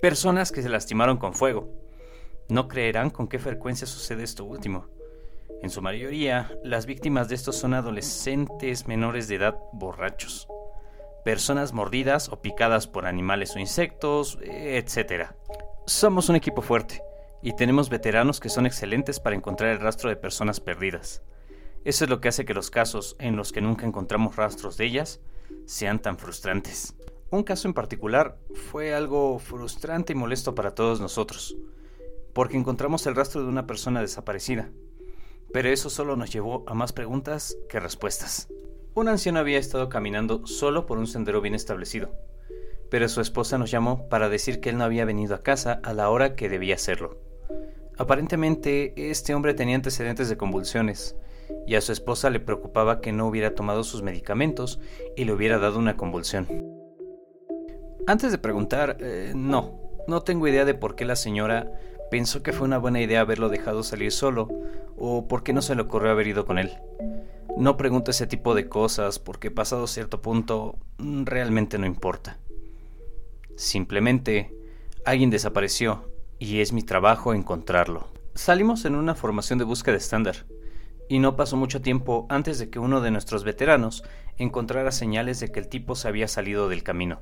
Personas 0.00 0.52
que 0.52 0.62
se 0.62 0.68
lastimaron 0.68 1.16
con 1.16 1.32
fuego. 1.32 1.70
No 2.48 2.68
creerán 2.68 3.10
con 3.10 3.28
qué 3.28 3.38
frecuencia 3.38 3.86
sucede 3.86 4.24
esto 4.24 4.44
último. 4.44 4.88
En 5.62 5.70
su 5.70 5.80
mayoría, 5.80 6.52
las 6.62 6.86
víctimas 6.86 7.28
de 7.28 7.34
estos 7.34 7.56
son 7.56 7.74
adolescentes 7.74 8.86
menores 8.86 9.26
de 9.26 9.36
edad 9.36 9.56
borrachos, 9.72 10.46
personas 11.24 11.72
mordidas 11.72 12.28
o 12.28 12.40
picadas 12.40 12.86
por 12.86 13.06
animales 13.06 13.56
o 13.56 13.58
insectos, 13.58 14.38
etc. 14.42 15.32
Somos 15.86 16.28
un 16.28 16.36
equipo 16.36 16.62
fuerte 16.62 17.02
y 17.42 17.56
tenemos 17.56 17.88
veteranos 17.88 18.38
que 18.38 18.50
son 18.50 18.66
excelentes 18.66 19.18
para 19.18 19.34
encontrar 19.34 19.70
el 19.70 19.80
rastro 19.80 20.10
de 20.10 20.16
personas 20.16 20.60
perdidas. 20.60 21.22
Eso 21.84 22.04
es 22.04 22.10
lo 22.10 22.20
que 22.20 22.28
hace 22.28 22.44
que 22.44 22.54
los 22.54 22.70
casos 22.70 23.16
en 23.18 23.34
los 23.34 23.50
que 23.50 23.60
nunca 23.60 23.86
encontramos 23.86 24.36
rastros 24.36 24.76
de 24.76 24.84
ellas 24.84 25.20
sean 25.66 26.00
tan 26.00 26.18
frustrantes. 26.18 26.94
Un 27.30 27.42
caso 27.42 27.68
en 27.68 27.74
particular 27.74 28.38
fue 28.54 28.94
algo 28.94 29.38
frustrante 29.38 30.12
y 30.12 30.16
molesto 30.16 30.54
para 30.54 30.74
todos 30.74 31.00
nosotros, 31.00 31.56
porque 32.32 32.56
encontramos 32.56 33.06
el 33.06 33.14
rastro 33.14 33.42
de 33.42 33.48
una 33.48 33.66
persona 33.66 34.00
desaparecida, 34.00 34.70
pero 35.52 35.68
eso 35.68 35.90
solo 35.90 36.16
nos 36.16 36.32
llevó 36.32 36.64
a 36.66 36.74
más 36.74 36.92
preguntas 36.92 37.56
que 37.68 37.80
respuestas. 37.80 38.48
Un 38.94 39.08
anciano 39.08 39.38
había 39.38 39.58
estado 39.58 39.88
caminando 39.88 40.46
solo 40.46 40.86
por 40.86 40.98
un 40.98 41.06
sendero 41.06 41.40
bien 41.40 41.54
establecido, 41.54 42.10
pero 42.90 43.08
su 43.08 43.20
esposa 43.20 43.58
nos 43.58 43.70
llamó 43.70 44.08
para 44.08 44.28
decir 44.28 44.60
que 44.60 44.70
él 44.70 44.78
no 44.78 44.84
había 44.84 45.04
venido 45.04 45.34
a 45.34 45.42
casa 45.42 45.80
a 45.82 45.92
la 45.92 46.08
hora 46.10 46.34
que 46.34 46.48
debía 46.48 46.76
hacerlo. 46.76 47.18
Aparentemente, 47.98 49.10
este 49.10 49.34
hombre 49.34 49.54
tenía 49.54 49.76
antecedentes 49.76 50.28
de 50.28 50.36
convulsiones, 50.36 51.16
y 51.66 51.74
a 51.74 51.80
su 51.80 51.92
esposa 51.92 52.30
le 52.30 52.40
preocupaba 52.40 53.00
que 53.00 53.12
no 53.12 53.26
hubiera 53.26 53.54
tomado 53.54 53.84
sus 53.84 54.02
medicamentos 54.02 54.80
y 55.16 55.24
le 55.24 55.32
hubiera 55.32 55.58
dado 55.58 55.78
una 55.78 55.96
convulsión. 55.96 56.46
Antes 58.06 58.32
de 58.32 58.38
preguntar, 58.38 58.96
eh, 59.00 59.32
no, 59.34 59.78
no 60.06 60.22
tengo 60.22 60.48
idea 60.48 60.64
de 60.64 60.74
por 60.74 60.94
qué 60.94 61.04
la 61.04 61.16
señora 61.16 61.70
pensó 62.10 62.42
que 62.42 62.52
fue 62.52 62.66
una 62.66 62.78
buena 62.78 63.00
idea 63.00 63.20
haberlo 63.20 63.48
dejado 63.48 63.82
salir 63.82 64.12
solo, 64.12 64.48
o 64.96 65.28
por 65.28 65.42
qué 65.42 65.52
no 65.52 65.62
se 65.62 65.74
le 65.74 65.82
ocurrió 65.82 66.10
haber 66.10 66.26
ido 66.26 66.46
con 66.46 66.58
él. 66.58 66.72
No 67.56 67.76
pregunto 67.76 68.10
ese 68.10 68.26
tipo 68.26 68.54
de 68.54 68.68
cosas 68.68 69.18
porque 69.18 69.50
pasado 69.50 69.86
cierto 69.86 70.22
punto 70.22 70.78
mm, 70.98 71.24
realmente 71.24 71.78
no 71.78 71.86
importa. 71.86 72.38
Simplemente 73.56 74.54
alguien 75.04 75.30
desapareció 75.30 76.10
y 76.38 76.60
es 76.60 76.72
mi 76.72 76.82
trabajo 76.82 77.34
encontrarlo. 77.34 78.08
Salimos 78.34 78.84
en 78.84 78.94
una 78.94 79.14
formación 79.14 79.58
de 79.58 79.64
búsqueda 79.64 79.96
estándar 79.96 80.46
y 81.08 81.18
no 81.18 81.36
pasó 81.36 81.56
mucho 81.56 81.80
tiempo 81.80 82.26
antes 82.28 82.58
de 82.58 82.70
que 82.70 82.78
uno 82.78 83.00
de 83.00 83.10
nuestros 83.10 83.44
veteranos 83.44 84.04
encontrara 84.36 84.92
señales 84.92 85.40
de 85.40 85.50
que 85.50 85.60
el 85.60 85.68
tipo 85.68 85.94
se 85.94 86.08
había 86.08 86.28
salido 86.28 86.68
del 86.68 86.82
camino. 86.82 87.20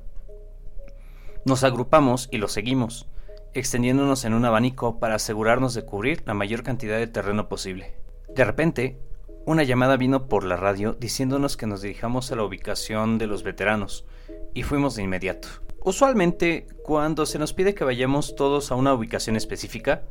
Nos 1.45 1.63
agrupamos 1.63 2.27
y 2.31 2.37
lo 2.37 2.47
seguimos, 2.47 3.07
extendiéndonos 3.53 4.25
en 4.25 4.33
un 4.33 4.45
abanico 4.45 4.99
para 4.99 5.15
asegurarnos 5.15 5.73
de 5.73 5.85
cubrir 5.85 6.23
la 6.25 6.33
mayor 6.33 6.63
cantidad 6.63 6.97
de 6.97 7.07
terreno 7.07 7.47
posible. 7.47 7.95
De 8.35 8.43
repente, 8.43 8.99
una 9.45 9.63
llamada 9.63 9.95
vino 9.95 10.27
por 10.27 10.43
la 10.43 10.57
radio 10.57 10.93
diciéndonos 10.93 11.55
que 11.55 11.67
nos 11.67 11.81
dirijamos 11.81 12.31
a 12.31 12.35
la 12.35 12.43
ubicación 12.43 13.17
de 13.17 13.27
los 13.27 13.43
veteranos, 13.43 14.05
y 14.53 14.63
fuimos 14.63 14.95
de 14.95 15.03
inmediato. 15.03 15.47
Usualmente, 15.83 16.67
cuando 16.83 17.25
se 17.25 17.39
nos 17.39 17.53
pide 17.53 17.73
que 17.73 17.85
vayamos 17.85 18.35
todos 18.35 18.71
a 18.71 18.75
una 18.75 18.93
ubicación 18.93 19.37
específica, 19.37 20.03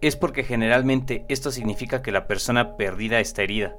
es 0.00 0.16
porque 0.16 0.44
generalmente 0.44 1.26
esto 1.28 1.50
significa 1.50 2.02
que 2.02 2.12
la 2.12 2.26
persona 2.26 2.76
perdida 2.76 3.20
está 3.20 3.42
herida 3.42 3.76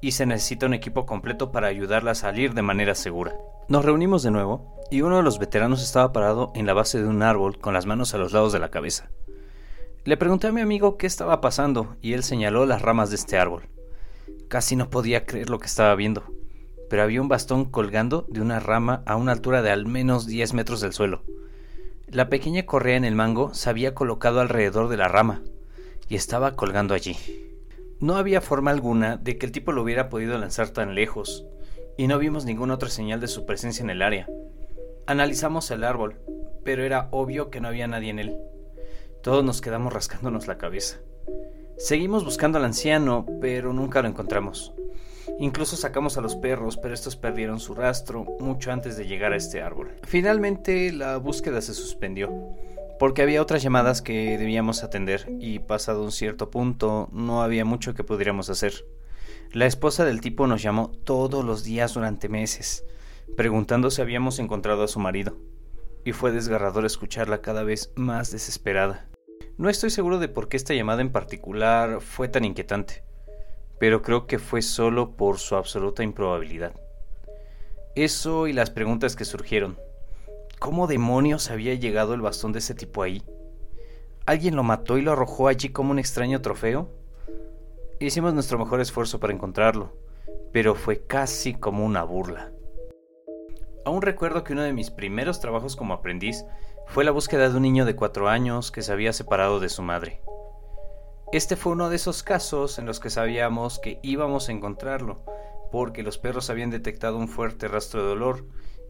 y 0.00 0.12
se 0.12 0.26
necesita 0.26 0.66
un 0.66 0.74
equipo 0.74 1.06
completo 1.06 1.50
para 1.50 1.68
ayudarla 1.68 2.12
a 2.12 2.16
salir 2.16 2.54
de 2.54 2.62
manera 2.62 2.94
segura. 2.94 3.34
Nos 3.68 3.84
reunimos 3.84 4.22
de 4.22 4.30
nuevo 4.30 4.76
y 4.90 5.00
uno 5.00 5.16
de 5.16 5.22
los 5.22 5.38
veteranos 5.38 5.82
estaba 5.82 6.12
parado 6.12 6.52
en 6.54 6.66
la 6.66 6.74
base 6.74 7.02
de 7.02 7.08
un 7.08 7.22
árbol 7.22 7.58
con 7.58 7.74
las 7.74 7.86
manos 7.86 8.14
a 8.14 8.18
los 8.18 8.32
lados 8.32 8.52
de 8.52 8.60
la 8.60 8.70
cabeza. 8.70 9.10
Le 10.04 10.16
pregunté 10.16 10.46
a 10.46 10.52
mi 10.52 10.60
amigo 10.60 10.96
qué 10.96 11.08
estaba 11.08 11.40
pasando 11.40 11.96
y 12.00 12.12
él 12.12 12.22
señaló 12.22 12.64
las 12.64 12.82
ramas 12.82 13.10
de 13.10 13.16
este 13.16 13.38
árbol. 13.38 13.64
Casi 14.48 14.76
no 14.76 14.88
podía 14.88 15.26
creer 15.26 15.50
lo 15.50 15.58
que 15.58 15.66
estaba 15.66 15.96
viendo, 15.96 16.22
pero 16.88 17.02
había 17.02 17.20
un 17.20 17.28
bastón 17.28 17.64
colgando 17.64 18.24
de 18.28 18.40
una 18.40 18.60
rama 18.60 19.02
a 19.04 19.16
una 19.16 19.32
altura 19.32 19.62
de 19.62 19.70
al 19.70 19.86
menos 19.86 20.26
10 20.26 20.54
metros 20.54 20.80
del 20.80 20.92
suelo. 20.92 21.24
La 22.06 22.28
pequeña 22.28 22.66
correa 22.66 22.96
en 22.96 23.04
el 23.04 23.16
mango 23.16 23.52
se 23.52 23.68
había 23.68 23.96
colocado 23.96 24.40
alrededor 24.40 24.88
de 24.88 24.96
la 24.96 25.08
rama 25.08 25.42
y 26.08 26.14
estaba 26.14 26.56
colgando 26.56 26.94
allí. 26.94 27.16
No 28.00 28.16
había 28.16 28.40
forma 28.40 28.70
alguna 28.70 29.16
de 29.16 29.38
que 29.38 29.46
el 29.46 29.52
tipo 29.52 29.72
lo 29.72 29.82
hubiera 29.82 30.08
podido 30.08 30.36
lanzar 30.38 30.70
tan 30.70 30.94
lejos, 30.94 31.46
y 31.96 32.06
no 32.06 32.18
vimos 32.18 32.44
ninguna 32.44 32.74
otra 32.74 32.90
señal 32.90 33.20
de 33.20 33.28
su 33.28 33.46
presencia 33.46 33.82
en 33.82 33.90
el 33.90 34.02
área. 34.02 34.28
Analizamos 35.06 35.70
el 35.70 35.84
árbol, 35.84 36.16
pero 36.64 36.84
era 36.84 37.08
obvio 37.10 37.48
que 37.48 37.60
no 37.60 37.68
había 37.68 37.86
nadie 37.86 38.10
en 38.10 38.18
él. 38.18 38.36
Todos 39.22 39.44
nos 39.44 39.60
quedamos 39.60 39.92
rascándonos 39.92 40.46
la 40.46 40.58
cabeza. 40.58 40.98
Seguimos 41.78 42.24
buscando 42.24 42.58
al 42.58 42.64
anciano, 42.64 43.26
pero 43.40 43.72
nunca 43.72 44.02
lo 44.02 44.08
encontramos. 44.08 44.72
Incluso 45.38 45.76
sacamos 45.76 46.16
a 46.16 46.20
los 46.20 46.36
perros, 46.36 46.76
pero 46.76 46.94
estos 46.94 47.16
perdieron 47.16 47.60
su 47.60 47.74
rastro 47.74 48.24
mucho 48.40 48.72
antes 48.72 48.96
de 48.96 49.06
llegar 49.06 49.32
a 49.32 49.36
este 49.36 49.60
árbol. 49.60 49.90
Finalmente 50.04 50.92
la 50.92 51.16
búsqueda 51.18 51.60
se 51.60 51.74
suspendió, 51.74 52.30
porque 52.98 53.22
había 53.22 53.42
otras 53.42 53.62
llamadas 53.62 54.02
que 54.02 54.38
debíamos 54.38 54.82
atender 54.82 55.26
y 55.38 55.58
pasado 55.58 56.02
un 56.02 56.12
cierto 56.12 56.50
punto 56.50 57.08
no 57.12 57.42
había 57.42 57.64
mucho 57.64 57.94
que 57.94 58.04
pudiéramos 58.04 58.50
hacer. 58.50 58.86
La 59.52 59.66
esposa 59.66 60.04
del 60.04 60.20
tipo 60.20 60.46
nos 60.46 60.62
llamó 60.62 60.90
todos 61.04 61.44
los 61.44 61.62
días 61.62 61.94
durante 61.94 62.28
meses, 62.28 62.84
preguntando 63.36 63.90
si 63.90 64.02
habíamos 64.02 64.38
encontrado 64.38 64.82
a 64.84 64.88
su 64.88 64.98
marido, 64.98 65.36
y 66.04 66.12
fue 66.12 66.32
desgarrador 66.32 66.84
escucharla 66.84 67.42
cada 67.42 67.62
vez 67.62 67.92
más 67.96 68.30
desesperada. 68.30 69.08
No 69.58 69.68
estoy 69.68 69.90
seguro 69.90 70.18
de 70.18 70.28
por 70.28 70.48
qué 70.48 70.56
esta 70.56 70.74
llamada 70.74 71.00
en 71.00 71.12
particular 71.12 72.00
fue 72.00 72.28
tan 72.28 72.44
inquietante, 72.44 73.02
pero 73.78 74.02
creo 74.02 74.26
que 74.26 74.38
fue 74.38 74.62
solo 74.62 75.16
por 75.16 75.38
su 75.38 75.56
absoluta 75.56 76.02
improbabilidad. 76.02 76.74
Eso 77.94 78.46
y 78.46 78.52
las 78.52 78.70
preguntas 78.70 79.16
que 79.16 79.24
surgieron. 79.24 79.78
¿Cómo 80.58 80.86
demonios 80.86 81.50
había 81.50 81.74
llegado 81.74 82.14
el 82.14 82.22
bastón 82.22 82.52
de 82.52 82.60
ese 82.60 82.74
tipo 82.74 83.02
ahí? 83.02 83.22
¿Alguien 84.24 84.56
lo 84.56 84.62
mató 84.62 84.96
y 84.96 85.02
lo 85.02 85.12
arrojó 85.12 85.48
allí 85.48 85.68
como 85.68 85.90
un 85.90 85.98
extraño 85.98 86.40
trofeo? 86.40 86.88
Hicimos 88.00 88.32
nuestro 88.32 88.58
mejor 88.58 88.80
esfuerzo 88.80 89.20
para 89.20 89.34
encontrarlo, 89.34 89.92
pero 90.52 90.74
fue 90.74 91.06
casi 91.06 91.54
como 91.54 91.84
una 91.84 92.04
burla. 92.04 92.52
Aún 93.84 94.00
recuerdo 94.00 94.44
que 94.44 94.54
uno 94.54 94.62
de 94.62 94.72
mis 94.72 94.90
primeros 94.90 95.40
trabajos 95.40 95.76
como 95.76 95.92
aprendiz 95.92 96.44
fue 96.86 97.04
la 97.04 97.10
búsqueda 97.10 97.50
de 97.50 97.56
un 97.56 97.62
niño 97.62 97.84
de 97.84 97.94
cuatro 97.94 98.28
años 98.28 98.72
que 98.72 98.80
se 98.80 98.92
había 98.92 99.12
separado 99.12 99.60
de 99.60 99.68
su 99.68 99.82
madre. 99.82 100.22
Este 101.32 101.56
fue 101.56 101.72
uno 101.72 101.90
de 101.90 101.96
esos 101.96 102.22
casos 102.22 102.78
en 102.78 102.86
los 102.86 102.98
que 102.98 103.10
sabíamos 103.10 103.78
que 103.78 104.00
íbamos 104.02 104.48
a 104.48 104.52
encontrarlo, 104.52 105.22
porque 105.70 106.02
los 106.02 106.16
perros 106.16 106.48
habían 106.48 106.70
detectado 106.70 107.18
un 107.18 107.28
fuerte 107.28 107.68
rastro 107.68 108.02
de 108.02 108.08
dolor 108.08 108.46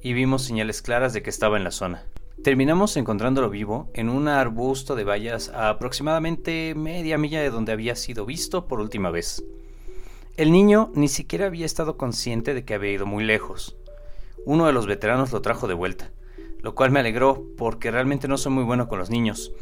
y 0.07 0.13
vimos 0.13 0.43
señales 0.43 0.83
claras 0.83 1.13
de 1.13 1.23
que 1.25 1.31
estaba 1.31 1.57
en 1.57 1.65
la 1.65 1.73
zona. 1.73 2.05
Terminamos 2.45 2.97
encontrándolo 2.97 3.51
vivo 3.51 3.91
en 3.93 4.09
un 4.09 4.29
arbusto 4.29 4.95
de 4.95 5.03
bayas 5.03 5.49
a 5.49 5.69
aproximadamente 5.69 6.77
media 6.77 7.19
milla 7.19 7.41
de 7.41 7.51
donde 7.51 7.73
había 7.73 7.97
sido 7.97 8.25
visto 8.25 8.69
por 8.69 8.79
última 8.79 9.11
vez. 9.11 9.43
El 10.37 10.53
niño 10.53 10.93
ni 10.95 11.09
siquiera 11.09 11.47
había 11.47 11.67
estado 11.67 11.97
consciente 11.97 12.55
de 12.55 12.65
que 12.65 12.75
había 12.75 12.93
ido 12.93 13.05
muy 13.05 13.25
lejos. 13.25 13.77
Uno 14.45 14.67
de 14.67 14.73
los 14.73 14.87
veteranos 14.87 15.33
lo 15.33 15.43
trajo 15.43 15.67
de 15.67 15.75
vuelta 15.75 16.13
lo 16.63 16.75
cual 16.75 16.91
me 16.91 17.01
alegró 17.01 17.45
porque 17.57 17.91
realmente 17.91 18.29
no 18.29 18.39
soy 18.39 18.53
muy 18.53 18.65
bueno 18.65 18.89
con 18.89 18.99
los 18.99 19.11
niños 19.11 19.53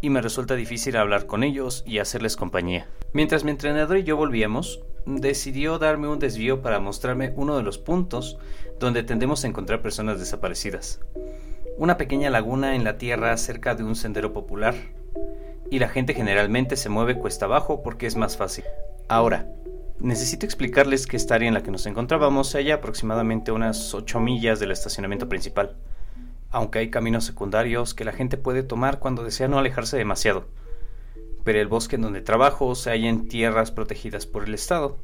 y 0.00 0.10
me 0.10 0.20
resulta 0.20 0.54
difícil 0.54 0.96
hablar 0.96 1.26
con 1.26 1.42
ellos 1.42 1.82
y 1.86 1.98
hacerles 1.98 2.36
compañía. 2.36 2.86
Mientras 3.12 3.44
mi 3.44 3.50
entrenador 3.50 3.96
y 3.96 4.04
yo 4.04 4.16
volvíamos, 4.16 4.80
decidió 5.06 5.78
darme 5.78 6.08
un 6.08 6.18
desvío 6.18 6.62
para 6.62 6.80
mostrarme 6.80 7.32
uno 7.36 7.56
de 7.56 7.62
los 7.62 7.78
puntos 7.78 8.38
donde 8.78 9.02
tendemos 9.02 9.44
a 9.44 9.48
encontrar 9.48 9.82
personas 9.82 10.18
desaparecidas. 10.18 11.00
Una 11.78 11.96
pequeña 11.96 12.30
laguna 12.30 12.76
en 12.76 12.84
la 12.84 12.98
tierra 12.98 13.36
cerca 13.36 13.74
de 13.74 13.84
un 13.84 13.96
sendero 13.96 14.32
popular. 14.32 14.74
Y 15.70 15.78
la 15.78 15.88
gente 15.88 16.14
generalmente 16.14 16.76
se 16.76 16.88
mueve 16.88 17.18
cuesta 17.18 17.46
abajo 17.46 17.82
porque 17.82 18.06
es 18.06 18.16
más 18.16 18.36
fácil. 18.36 18.64
Ahora, 19.08 19.48
necesito 19.98 20.46
explicarles 20.46 21.06
que 21.06 21.16
esta 21.16 21.34
área 21.34 21.48
en 21.48 21.54
la 21.54 21.62
que 21.62 21.70
nos 21.70 21.86
encontrábamos 21.86 22.48
se 22.48 22.58
halla 22.58 22.76
aproximadamente 22.76 23.52
unas 23.52 23.94
8 23.94 24.20
millas 24.20 24.60
del 24.60 24.70
estacionamiento 24.70 25.28
principal 25.28 25.76
aunque 26.54 26.78
hay 26.78 26.88
caminos 26.88 27.24
secundarios 27.24 27.94
que 27.94 28.04
la 28.04 28.12
gente 28.12 28.36
puede 28.36 28.62
tomar 28.62 29.00
cuando 29.00 29.24
desea 29.24 29.48
no 29.48 29.58
alejarse 29.58 29.96
demasiado. 29.96 30.46
Pero 31.44 31.60
el 31.60 31.68
bosque 31.68 31.96
en 31.96 32.02
donde 32.02 32.22
trabajo 32.22 32.74
se 32.74 32.90
halla 32.90 33.08
en 33.08 33.28
tierras 33.28 33.70
protegidas 33.70 34.26
por 34.26 34.44
el 34.44 34.54
Estado, 34.54 34.98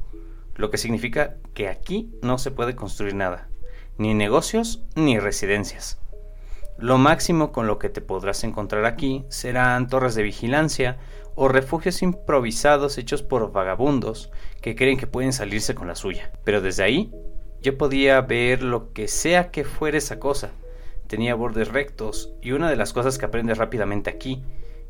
lo 0.55 0.69
que 0.69 0.77
significa 0.77 1.37
que 1.53 1.69
aquí 1.69 2.11
no 2.21 2.37
se 2.37 2.51
puede 2.51 2.75
construir 2.75 3.15
nada, 3.15 3.47
ni 3.97 4.13
negocios 4.13 4.83
ni 4.95 5.19
residencias. 5.19 5.99
Lo 6.77 6.97
máximo 6.97 7.51
con 7.51 7.67
lo 7.67 7.77
que 7.77 7.89
te 7.89 8.01
podrás 8.01 8.43
encontrar 8.43 8.85
aquí 8.85 9.23
serán 9.29 9.87
torres 9.87 10.15
de 10.15 10.23
vigilancia 10.23 10.97
o 11.35 11.47
refugios 11.47 12.01
improvisados 12.01 12.97
hechos 12.97 13.21
por 13.21 13.51
vagabundos 13.51 14.31
que 14.61 14.75
creen 14.75 14.97
que 14.97 15.07
pueden 15.07 15.31
salirse 15.31 15.75
con 15.75 15.87
la 15.87 15.95
suya. 15.95 16.31
Pero 16.43 16.59
desde 16.59 16.83
ahí 16.83 17.11
yo 17.61 17.77
podía 17.77 18.19
ver 18.21 18.63
lo 18.63 18.93
que 18.93 19.07
sea 19.07 19.51
que 19.51 19.63
fuera 19.63 19.97
esa 19.97 20.19
cosa, 20.19 20.51
tenía 21.07 21.35
bordes 21.35 21.67
rectos 21.67 22.33
y 22.41 22.53
una 22.53 22.69
de 22.69 22.75
las 22.75 22.93
cosas 22.93 23.17
que 23.17 23.25
aprendes 23.25 23.57
rápidamente 23.57 24.09
aquí 24.09 24.41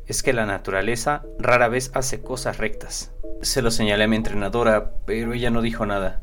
es 0.06 0.22
que 0.22 0.32
la 0.32 0.46
naturaleza 0.46 1.22
rara 1.38 1.68
vez 1.68 1.90
hace 1.94 2.22
cosas 2.22 2.58
rectas. 2.58 3.12
Se 3.42 3.62
lo 3.62 3.70
señalé 3.70 4.04
a 4.04 4.08
mi 4.08 4.16
entrenadora, 4.16 4.94
pero 5.06 5.32
ella 5.32 5.50
no 5.50 5.62
dijo 5.62 5.86
nada. 5.86 6.20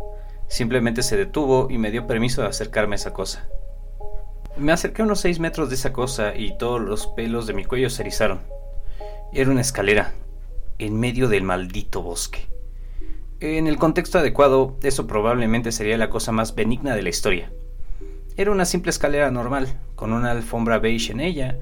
Simplemente 0.47 1.03
se 1.03 1.17
detuvo 1.17 1.67
y 1.69 1.77
me 1.77 1.91
dio 1.91 2.07
permiso 2.07 2.41
de 2.41 2.47
acercarme 2.47 2.95
a 2.95 2.97
esa 2.97 3.13
cosa. 3.13 3.47
Me 4.57 4.71
acerqué 4.71 5.01
a 5.01 5.05
unos 5.05 5.21
seis 5.21 5.39
metros 5.39 5.69
de 5.69 5.75
esa 5.75 5.93
cosa 5.93 6.35
y 6.35 6.57
todos 6.57 6.81
los 6.81 7.07
pelos 7.07 7.47
de 7.47 7.53
mi 7.53 7.65
cuello 7.65 7.89
se 7.89 8.01
erizaron. 8.01 8.41
Era 9.31 9.51
una 9.51 9.61
escalera, 9.61 10.13
en 10.79 10.99
medio 10.99 11.29
del 11.29 11.43
maldito 11.43 12.01
bosque. 12.01 12.47
En 13.39 13.67
el 13.67 13.77
contexto 13.77 14.19
adecuado, 14.19 14.75
eso 14.83 15.07
probablemente 15.07 15.71
sería 15.71 15.97
la 15.97 16.09
cosa 16.09 16.31
más 16.31 16.55
benigna 16.55 16.95
de 16.95 17.03
la 17.03 17.09
historia. 17.09 17.51
Era 18.35 18.51
una 18.51 18.65
simple 18.65 18.89
escalera 18.89 19.31
normal, 19.31 19.67
con 19.95 20.11
una 20.11 20.31
alfombra 20.31 20.79
beige 20.79 21.11
en 21.11 21.21
ella 21.21 21.57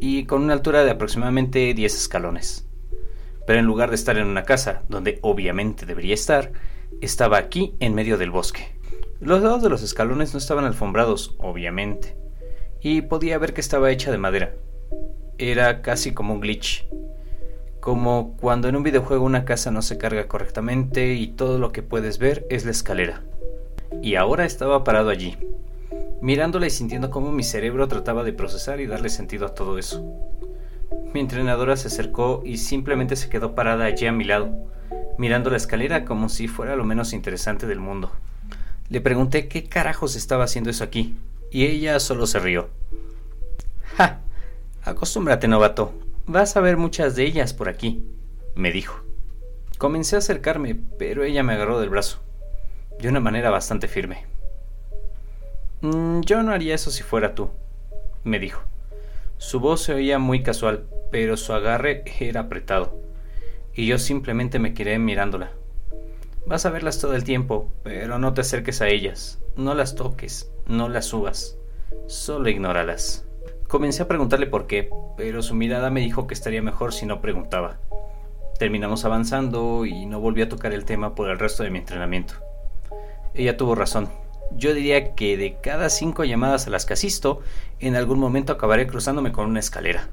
y 0.00 0.24
con 0.24 0.42
una 0.42 0.52
altura 0.52 0.84
de 0.84 0.90
aproximadamente 0.90 1.74
10 1.74 1.94
escalones. 1.94 2.66
Pero 3.46 3.58
en 3.58 3.66
lugar 3.66 3.88
de 3.88 3.96
estar 3.96 4.16
en 4.16 4.26
una 4.26 4.44
casa, 4.44 4.82
donde 4.88 5.18
obviamente 5.22 5.86
debería 5.86 6.14
estar, 6.14 6.52
estaba 7.00 7.38
aquí 7.38 7.74
en 7.80 7.94
medio 7.94 8.18
del 8.18 8.30
bosque. 8.30 8.68
Los 9.20 9.42
lados 9.42 9.62
de 9.62 9.68
los 9.68 9.82
escalones 9.82 10.32
no 10.32 10.38
estaban 10.38 10.64
alfombrados, 10.64 11.34
obviamente, 11.38 12.16
y 12.80 13.02
podía 13.02 13.38
ver 13.38 13.52
que 13.52 13.60
estaba 13.60 13.90
hecha 13.90 14.10
de 14.10 14.18
madera. 14.18 14.54
Era 15.38 15.82
casi 15.82 16.12
como 16.12 16.34
un 16.34 16.40
glitch. 16.40 16.86
Como 17.80 18.36
cuando 18.38 18.68
en 18.68 18.76
un 18.76 18.82
videojuego 18.82 19.24
una 19.24 19.44
casa 19.44 19.70
no 19.70 19.82
se 19.82 19.98
carga 19.98 20.28
correctamente 20.28 21.14
y 21.14 21.28
todo 21.28 21.58
lo 21.58 21.72
que 21.72 21.82
puedes 21.82 22.18
ver 22.18 22.46
es 22.50 22.64
la 22.64 22.70
escalera. 22.70 23.22
Y 24.02 24.14
ahora 24.14 24.44
estaba 24.44 24.84
parado 24.84 25.10
allí, 25.10 25.36
mirándola 26.22 26.66
y 26.66 26.70
sintiendo 26.70 27.10
cómo 27.10 27.32
mi 27.32 27.42
cerebro 27.42 27.88
trataba 27.88 28.24
de 28.24 28.32
procesar 28.32 28.80
y 28.80 28.86
darle 28.86 29.08
sentido 29.08 29.46
a 29.46 29.54
todo 29.54 29.78
eso. 29.78 30.04
Mi 31.12 31.20
entrenadora 31.20 31.76
se 31.76 31.88
acercó 31.88 32.42
y 32.44 32.58
simplemente 32.58 33.16
se 33.16 33.28
quedó 33.28 33.54
parada 33.54 33.84
allí 33.84 34.06
a 34.06 34.12
mi 34.12 34.24
lado, 34.24 34.50
mirando 35.18 35.50
la 35.50 35.56
escalera 35.56 36.04
como 36.04 36.28
si 36.28 36.48
fuera 36.48 36.76
lo 36.76 36.84
menos 36.84 37.12
interesante 37.12 37.66
del 37.66 37.80
mundo. 37.80 38.10
Le 38.88 39.00
pregunté 39.00 39.48
qué 39.48 39.64
carajos 39.64 40.16
estaba 40.16 40.44
haciendo 40.44 40.70
eso 40.70 40.82
aquí, 40.82 41.16
y 41.50 41.66
ella 41.66 41.98
solo 42.00 42.26
se 42.26 42.38
rió. 42.38 42.68
¡Ja! 43.96 44.20
Acostúmbrate, 44.82 45.46
novato. 45.46 45.92
Vas 46.26 46.56
a 46.56 46.60
ver 46.60 46.76
muchas 46.76 47.16
de 47.16 47.24
ellas 47.24 47.54
por 47.54 47.68
aquí, 47.68 48.04
me 48.54 48.72
dijo. 48.72 49.00
Comencé 49.78 50.16
a 50.16 50.20
acercarme, 50.20 50.76
pero 50.98 51.24
ella 51.24 51.42
me 51.42 51.54
agarró 51.54 51.80
del 51.80 51.90
brazo, 51.90 52.20
de 53.00 53.08
una 53.08 53.20
manera 53.20 53.50
bastante 53.50 53.88
firme. 53.88 54.29
Mm, 55.82 56.20
yo 56.20 56.42
no 56.42 56.52
haría 56.52 56.74
eso 56.74 56.90
si 56.90 57.02
fuera 57.02 57.34
tú, 57.34 57.48
me 58.22 58.38
dijo. 58.38 58.62
Su 59.38 59.60
voz 59.60 59.82
se 59.82 59.94
oía 59.94 60.18
muy 60.18 60.42
casual, 60.42 60.84
pero 61.10 61.38
su 61.38 61.54
agarre 61.54 62.04
era 62.20 62.40
apretado, 62.40 63.00
y 63.74 63.86
yo 63.86 63.98
simplemente 63.98 64.58
me 64.58 64.74
quedé 64.74 64.98
mirándola. 64.98 65.52
Vas 66.46 66.66
a 66.66 66.70
verlas 66.70 67.00
todo 67.00 67.14
el 67.14 67.24
tiempo, 67.24 67.72
pero 67.82 68.18
no 68.18 68.34
te 68.34 68.42
acerques 68.42 68.82
a 68.82 68.88
ellas, 68.88 69.40
no 69.56 69.74
las 69.74 69.94
toques, 69.94 70.50
no 70.66 70.90
las 70.90 71.06
subas, 71.06 71.56
solo 72.06 72.50
ignóralas. 72.50 73.24
Comencé 73.66 74.02
a 74.02 74.08
preguntarle 74.08 74.46
por 74.46 74.66
qué, 74.66 74.90
pero 75.16 75.42
su 75.42 75.54
mirada 75.54 75.90
me 75.90 76.00
dijo 76.00 76.26
que 76.26 76.34
estaría 76.34 76.60
mejor 76.60 76.92
si 76.92 77.06
no 77.06 77.22
preguntaba. 77.22 77.78
Terminamos 78.58 79.06
avanzando 79.06 79.86
y 79.86 80.04
no 80.04 80.20
volví 80.20 80.42
a 80.42 80.48
tocar 80.50 80.74
el 80.74 80.84
tema 80.84 81.14
por 81.14 81.30
el 81.30 81.38
resto 81.38 81.62
de 81.62 81.70
mi 81.70 81.78
entrenamiento. 81.78 82.34
Ella 83.32 83.56
tuvo 83.56 83.74
razón. 83.74 84.10
Yo 84.56 84.74
diría 84.74 85.14
que 85.14 85.36
de 85.36 85.56
cada 85.62 85.90
cinco 85.90 86.24
llamadas 86.24 86.66
a 86.66 86.70
las 86.70 86.86
que 86.86 86.94
asisto, 86.94 87.40
en 87.78 87.96
algún 87.96 88.18
momento 88.18 88.52
acabaré 88.52 88.86
cruzándome 88.86 89.32
con 89.32 89.46
una 89.46 89.60
escalera. 89.60 90.08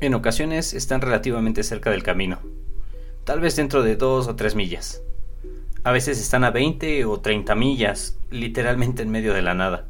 En 0.00 0.14
ocasiones 0.14 0.74
están 0.74 1.00
relativamente 1.00 1.62
cerca 1.62 1.90
del 1.90 2.02
camino, 2.02 2.40
tal 3.24 3.40
vez 3.40 3.56
dentro 3.56 3.82
de 3.82 3.96
dos 3.96 4.28
o 4.28 4.36
tres 4.36 4.54
millas. 4.54 5.02
A 5.84 5.92
veces 5.92 6.20
están 6.20 6.44
a 6.44 6.50
20 6.50 7.04
o 7.04 7.20
30 7.20 7.54
millas, 7.54 8.18
literalmente 8.30 9.02
en 9.02 9.10
medio 9.10 9.34
de 9.34 9.42
la 9.42 9.54
nada 9.54 9.86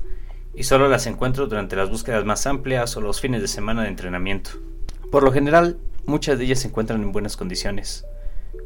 y 0.55 0.65
solo 0.65 0.89
las 0.89 1.07
encuentro 1.07 1.47
durante 1.47 1.77
las 1.77 1.91
búsquedas 1.91 2.25
más 2.25 2.47
amplias 2.47 2.97
o 2.97 3.01
los 3.01 3.21
fines 3.21 3.41
de 3.41 3.49
semana 3.49 3.83
de 3.83 3.89
entrenamiento. 3.89 4.51
Por 5.11 5.23
lo 5.23 5.33
general, 5.33 5.79
muchas 6.05 6.39
de 6.39 6.45
ellas 6.45 6.61
se 6.61 6.69
encuentran 6.69 7.03
en 7.03 7.13
buenas 7.13 7.37
condiciones, 7.37 8.05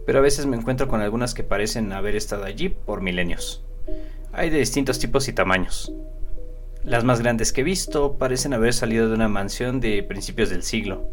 pero 0.04 0.18
a 0.18 0.22
veces 0.22 0.46
me 0.46 0.56
encuentro 0.56 0.88
con 0.88 1.00
algunas 1.00 1.34
que 1.34 1.44
parecen 1.44 1.92
haber 1.92 2.16
estado 2.16 2.44
allí 2.44 2.68
por 2.68 3.00
milenios. 3.00 3.65
Hay 4.38 4.50
de 4.50 4.58
distintos 4.58 4.98
tipos 4.98 5.28
y 5.28 5.32
tamaños. 5.32 5.90
Las 6.84 7.04
más 7.04 7.20
grandes 7.20 7.54
que 7.54 7.62
he 7.62 7.64
visto 7.64 8.18
parecen 8.18 8.52
haber 8.52 8.74
salido 8.74 9.08
de 9.08 9.14
una 9.14 9.28
mansión 9.28 9.80
de 9.80 10.02
principios 10.02 10.50
del 10.50 10.62
siglo, 10.62 11.08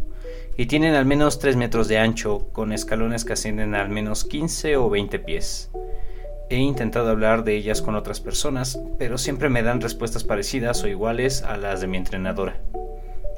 y 0.58 0.66
tienen 0.66 0.94
al 0.94 1.06
menos 1.06 1.40
3 1.40 1.56
metros 1.56 1.88
de 1.88 2.00
ancho, 2.00 2.50
con 2.52 2.74
escalones 2.74 3.24
que 3.24 3.32
ascienden 3.32 3.76
a 3.76 3.82
al 3.82 3.88
menos 3.88 4.26
15 4.26 4.76
o 4.76 4.90
20 4.90 5.20
pies. 5.20 5.72
He 6.50 6.58
intentado 6.58 7.10
hablar 7.10 7.46
de 7.46 7.56
ellas 7.56 7.82
con 7.82 7.96
otras 7.96 8.20
personas, 8.20 8.78
pero 9.00 9.18
siempre 9.18 9.48
me 9.48 9.64
dan 9.64 9.80
respuestas 9.80 10.26
parecidas 10.26 10.84
o 10.84 10.90
iguales 10.90 11.44
a 11.44 11.56
las 11.56 11.80
de 11.80 11.88
mi 11.88 11.96
entrenadora. 11.96 12.60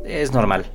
Es 0.03 0.31
normal. 0.31 0.65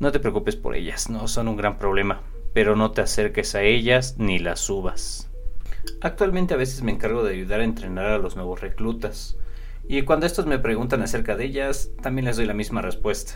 No 0.00 0.10
te 0.10 0.20
preocupes 0.20 0.56
por 0.56 0.74
ellas, 0.74 1.10
no 1.10 1.28
son 1.28 1.48
un 1.48 1.56
gran 1.58 1.76
problema, 1.76 2.22
pero 2.54 2.76
no 2.76 2.92
te 2.92 3.02
acerques 3.02 3.54
a 3.54 3.60
ellas 3.60 4.14
ni 4.16 4.38
las 4.38 4.60
subas. 4.60 5.28
Actualmente 6.00 6.54
a 6.54 6.56
veces 6.56 6.82
me 6.82 6.92
encargo 6.92 7.22
de 7.22 7.34
ayudar 7.34 7.60
a 7.60 7.64
entrenar 7.64 8.06
a 8.06 8.18
los 8.18 8.36
nuevos 8.36 8.60
reclutas, 8.60 9.36
y 9.88 10.02
cuando 10.02 10.26
estos 10.26 10.46
me 10.46 10.58
preguntan 10.58 11.02
acerca 11.02 11.36
de 11.36 11.44
ellas, 11.44 11.90
también 12.02 12.24
les 12.26 12.36
doy 12.36 12.46
la 12.46 12.54
misma 12.54 12.82
respuesta, 12.82 13.34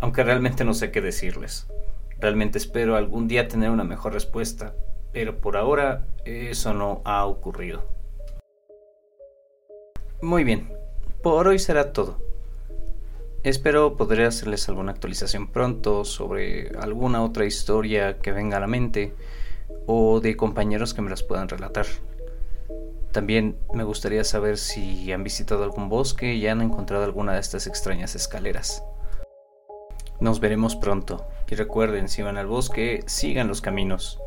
aunque 0.00 0.24
realmente 0.24 0.64
no 0.64 0.74
sé 0.74 0.90
qué 0.90 1.00
decirles. 1.00 1.66
Realmente 2.20 2.58
espero 2.58 2.96
algún 2.96 3.28
día 3.28 3.48
tener 3.48 3.70
una 3.70 3.84
mejor 3.84 4.12
respuesta, 4.12 4.74
pero 5.12 5.40
por 5.40 5.56
ahora 5.56 6.06
eso 6.24 6.74
no 6.74 7.02
ha 7.04 7.24
ocurrido. 7.26 7.84
Muy 10.20 10.42
bien, 10.42 10.72
por 11.22 11.46
hoy 11.46 11.58
será 11.58 11.92
todo. 11.92 12.18
Espero 13.44 13.96
poder 13.96 14.22
hacerles 14.22 14.68
alguna 14.68 14.92
actualización 14.92 15.52
pronto 15.52 16.04
sobre 16.04 16.70
alguna 16.80 17.22
otra 17.22 17.44
historia 17.44 18.18
que 18.18 18.32
venga 18.32 18.56
a 18.56 18.60
la 18.60 18.66
mente 18.66 19.14
o 19.86 20.20
de 20.20 20.36
compañeros 20.36 20.94
que 20.94 21.02
me 21.02 21.10
las 21.10 21.22
puedan 21.22 21.48
relatar. 21.48 21.86
También 23.12 23.58
me 23.72 23.84
gustaría 23.84 24.24
saber 24.24 24.58
si 24.58 25.10
han 25.12 25.24
visitado 25.24 25.64
algún 25.64 25.88
bosque 25.88 26.34
y 26.34 26.46
han 26.46 26.60
encontrado 26.60 27.04
alguna 27.04 27.34
de 27.34 27.40
estas 27.40 27.66
extrañas 27.66 28.14
escaleras. 28.14 28.84
Nos 30.20 30.40
veremos 30.40 30.76
pronto 30.76 31.26
y 31.48 31.54
recuerden, 31.54 32.08
si 32.08 32.22
van 32.22 32.36
al 32.36 32.46
bosque, 32.46 33.02
sigan 33.06 33.48
los 33.48 33.60
caminos 33.60 34.20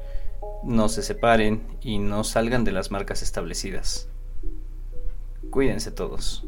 no 0.63 0.89
se 0.89 1.01
separen 1.01 1.77
y 1.82 1.99
no 1.99 2.23
salgan 2.23 2.63
de 2.63 2.71
las 2.71 2.91
marcas 2.91 3.21
establecidas. 3.21 4.08
Cuídense 5.49 5.91
todos. 5.91 6.45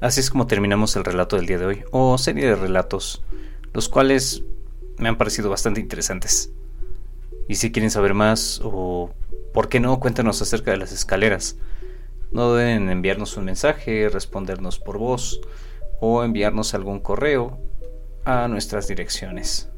Así 0.00 0.20
es 0.20 0.30
como 0.30 0.46
terminamos 0.46 0.96
el 0.96 1.04
relato 1.04 1.36
del 1.36 1.46
día 1.46 1.58
de 1.58 1.66
hoy, 1.66 1.84
o 1.90 2.16
serie 2.16 2.46
de 2.46 2.54
relatos, 2.54 3.22
los 3.74 3.88
cuales 3.88 4.44
me 5.00 5.08
han 5.08 5.16
parecido 5.16 5.50
bastante 5.50 5.80
interesantes. 5.80 6.52
Y 7.48 7.56
si 7.56 7.72
quieren 7.72 7.90
saber 7.90 8.14
más, 8.14 8.60
o 8.62 9.10
por 9.52 9.68
qué 9.68 9.80
no, 9.80 9.98
cuéntanos 9.98 10.40
acerca 10.40 10.70
de 10.70 10.76
las 10.76 10.92
escaleras. 10.92 11.56
No 12.30 12.54
deben 12.54 12.88
enviarnos 12.90 13.36
un 13.36 13.44
mensaje, 13.44 14.08
respondernos 14.08 14.78
por 14.78 14.98
voz, 14.98 15.40
o 16.00 16.22
enviarnos 16.22 16.74
algún 16.74 17.00
correo 17.00 17.58
a 18.24 18.46
nuestras 18.46 18.86
direcciones. 18.86 19.68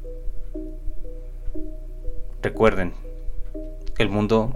Recuerden, 2.41 2.93
el 3.97 4.09
mundo 4.09 4.51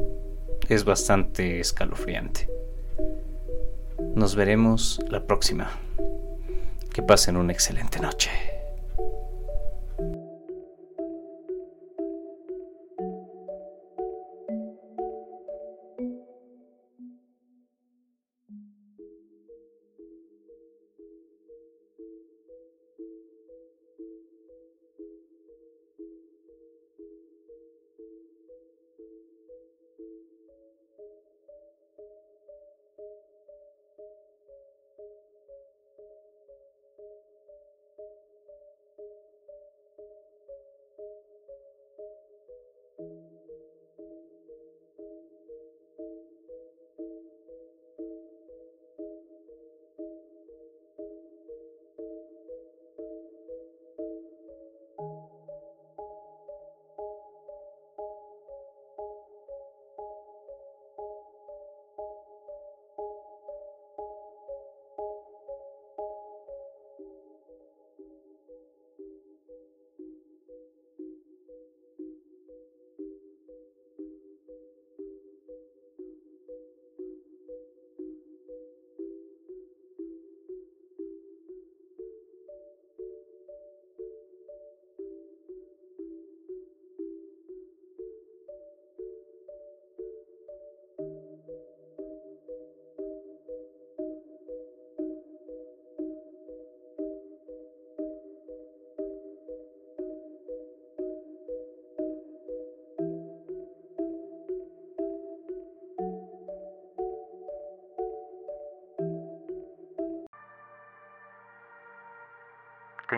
es 0.70 0.84
bastante 0.84 1.60
escalofriante. 1.60 2.50
Nos 4.14 4.36
veremos 4.36 5.00
la 5.10 5.26
próxima. 5.26 5.72
Que 6.94 7.02
pasen 7.02 7.38
una 7.38 7.54
excelente 7.54 8.00
noche. 8.00 8.57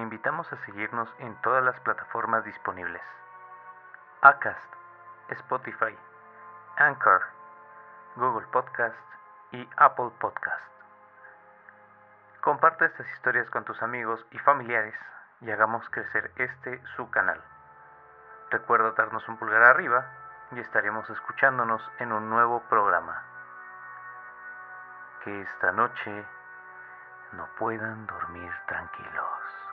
Invitamos 0.10 0.52
a 0.52 0.58
seguirnos 0.66 1.08
en 1.20 1.36
todas 1.44 1.64
las 1.64 1.80
plataformas 1.82 2.44
disponibles. 2.44 3.04
Acast, 4.22 4.74
Spotify, 5.30 5.96
Anchor, 6.78 7.22
Google 8.16 8.48
Podcast 8.48 8.98
y 9.52 9.70
Apple 9.78 10.10
Podcast. 10.20 10.66
Comparte 12.42 12.86
estas 12.86 13.08
historias 13.12 13.48
con 13.52 13.66
tus 13.66 13.80
amigos 13.84 14.26
y 14.32 14.40
familiares 14.40 14.96
y 15.42 15.52
hagamos 15.52 15.88
crecer 15.92 16.32
este 16.38 16.82
su 16.96 17.08
canal. 17.12 17.40
Recuerda 18.50 18.90
darnos 18.94 19.30
un 19.30 19.38
pulgar 19.38 19.62
arriba 19.62 20.08
y 20.54 20.60
estaremos 20.60 21.08
escuchándonos 21.12 21.88
en 22.00 22.14
un 22.14 22.32
nuevo 22.32 22.62
programa. 22.62 23.22
Que 25.24 25.42
esta 25.42 25.72
noche 25.72 26.26
no 27.34 27.48
puedan 27.60 28.08
dormir 28.08 28.52
tranquilos. 28.66 29.69